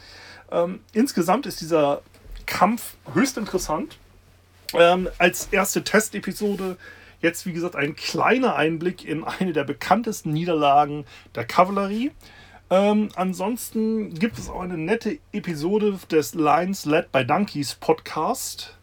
Ähm, 0.51 0.81
insgesamt 0.93 1.47
ist 1.47 1.61
dieser 1.61 2.03
Kampf 2.47 2.95
höchst 3.15 3.39
interessant. 3.39 3.97
Ähm, 4.75 5.09
als 5.19 5.49
erste 5.51 5.85
Testepisode 5.85 6.77
jetzt, 7.23 7.47
wie 7.47 7.53
gesagt, 7.53 7.77
ein 7.77 7.97
kleiner 7.97 8.57
Einblick 8.57 9.05
in 9.05 9.25
eine 9.25 9.53
der 9.53 9.65
bekanntesten 9.65 10.33
Niederlagen 10.33 11.07
der 11.35 11.45
Kavallerie. 11.45 12.11
Ähm, 12.69 13.09
ansonsten 13.17 14.15
gibt 14.15 14.39
es 14.39 14.51
auch 14.51 14.61
eine 14.61 14.79
nette 14.79 15.19
Episode 15.33 15.99
des 16.11 16.35
Lines 16.35 16.85
Led 16.85 17.13
by 17.13 17.25
Donkeys 17.25 17.75
Podcast 17.75 18.79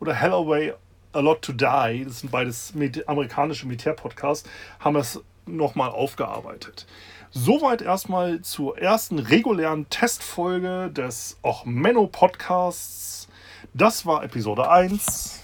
oder 0.00 0.14
Hellaway 0.14 0.74
A 1.12 1.20
Lot 1.20 1.42
to 1.42 1.52
Die, 1.52 2.04
das 2.04 2.20
sind 2.20 2.30
beides 2.30 2.74
amerikanische 3.06 3.66
Militärpodcasts, 3.66 4.48
haben 4.80 4.96
es 4.96 5.22
nochmal 5.46 5.90
aufgearbeitet. 5.90 6.86
Soweit 7.30 7.82
erstmal 7.82 8.40
zur 8.40 8.78
ersten 8.78 9.18
regulären 9.18 9.88
Testfolge 9.90 10.90
des 10.90 11.38
Ochmenno 11.42 12.06
Podcasts. 12.06 13.28
Das 13.74 14.06
war 14.06 14.24
Episode 14.24 14.70
1. 14.70 15.42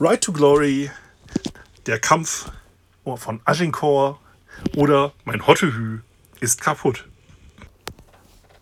Right 0.00 0.20
to 0.22 0.32
Glory, 0.32 0.90
der 1.88 1.98
Kampf 1.98 2.52
von 3.16 3.40
Agincourt 3.46 4.18
oder 4.76 5.12
mein 5.24 5.46
Hottehü 5.46 6.00
ist 6.38 6.60
kaputt. 6.60 7.08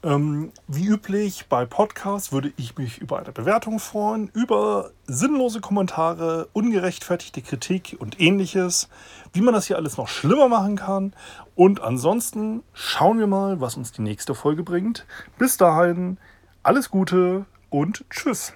Ähm, 0.04 0.52
wie 0.68 0.86
üblich 0.86 1.46
bei 1.48 1.66
Podcasts 1.66 2.30
würde 2.30 2.52
ich 2.56 2.78
mich 2.78 2.98
über 2.98 3.18
eine 3.18 3.32
Bewertung 3.32 3.80
freuen, 3.80 4.30
über 4.32 4.92
sinnlose 5.08 5.60
Kommentare, 5.60 6.48
ungerechtfertigte 6.52 7.42
Kritik 7.42 7.96
und 7.98 8.20
ähnliches, 8.20 8.88
wie 9.32 9.40
man 9.40 9.54
das 9.54 9.66
hier 9.66 9.76
alles 9.76 9.96
noch 9.96 10.06
schlimmer 10.06 10.48
machen 10.48 10.76
kann. 10.76 11.12
Und 11.56 11.80
ansonsten 11.80 12.62
schauen 12.72 13.18
wir 13.18 13.26
mal, 13.26 13.60
was 13.60 13.76
uns 13.76 13.90
die 13.90 14.02
nächste 14.02 14.36
Folge 14.36 14.62
bringt. 14.62 15.04
Bis 15.38 15.56
dahin, 15.56 16.18
alles 16.62 16.90
Gute 16.90 17.46
und 17.70 18.04
tschüss. 18.08 18.52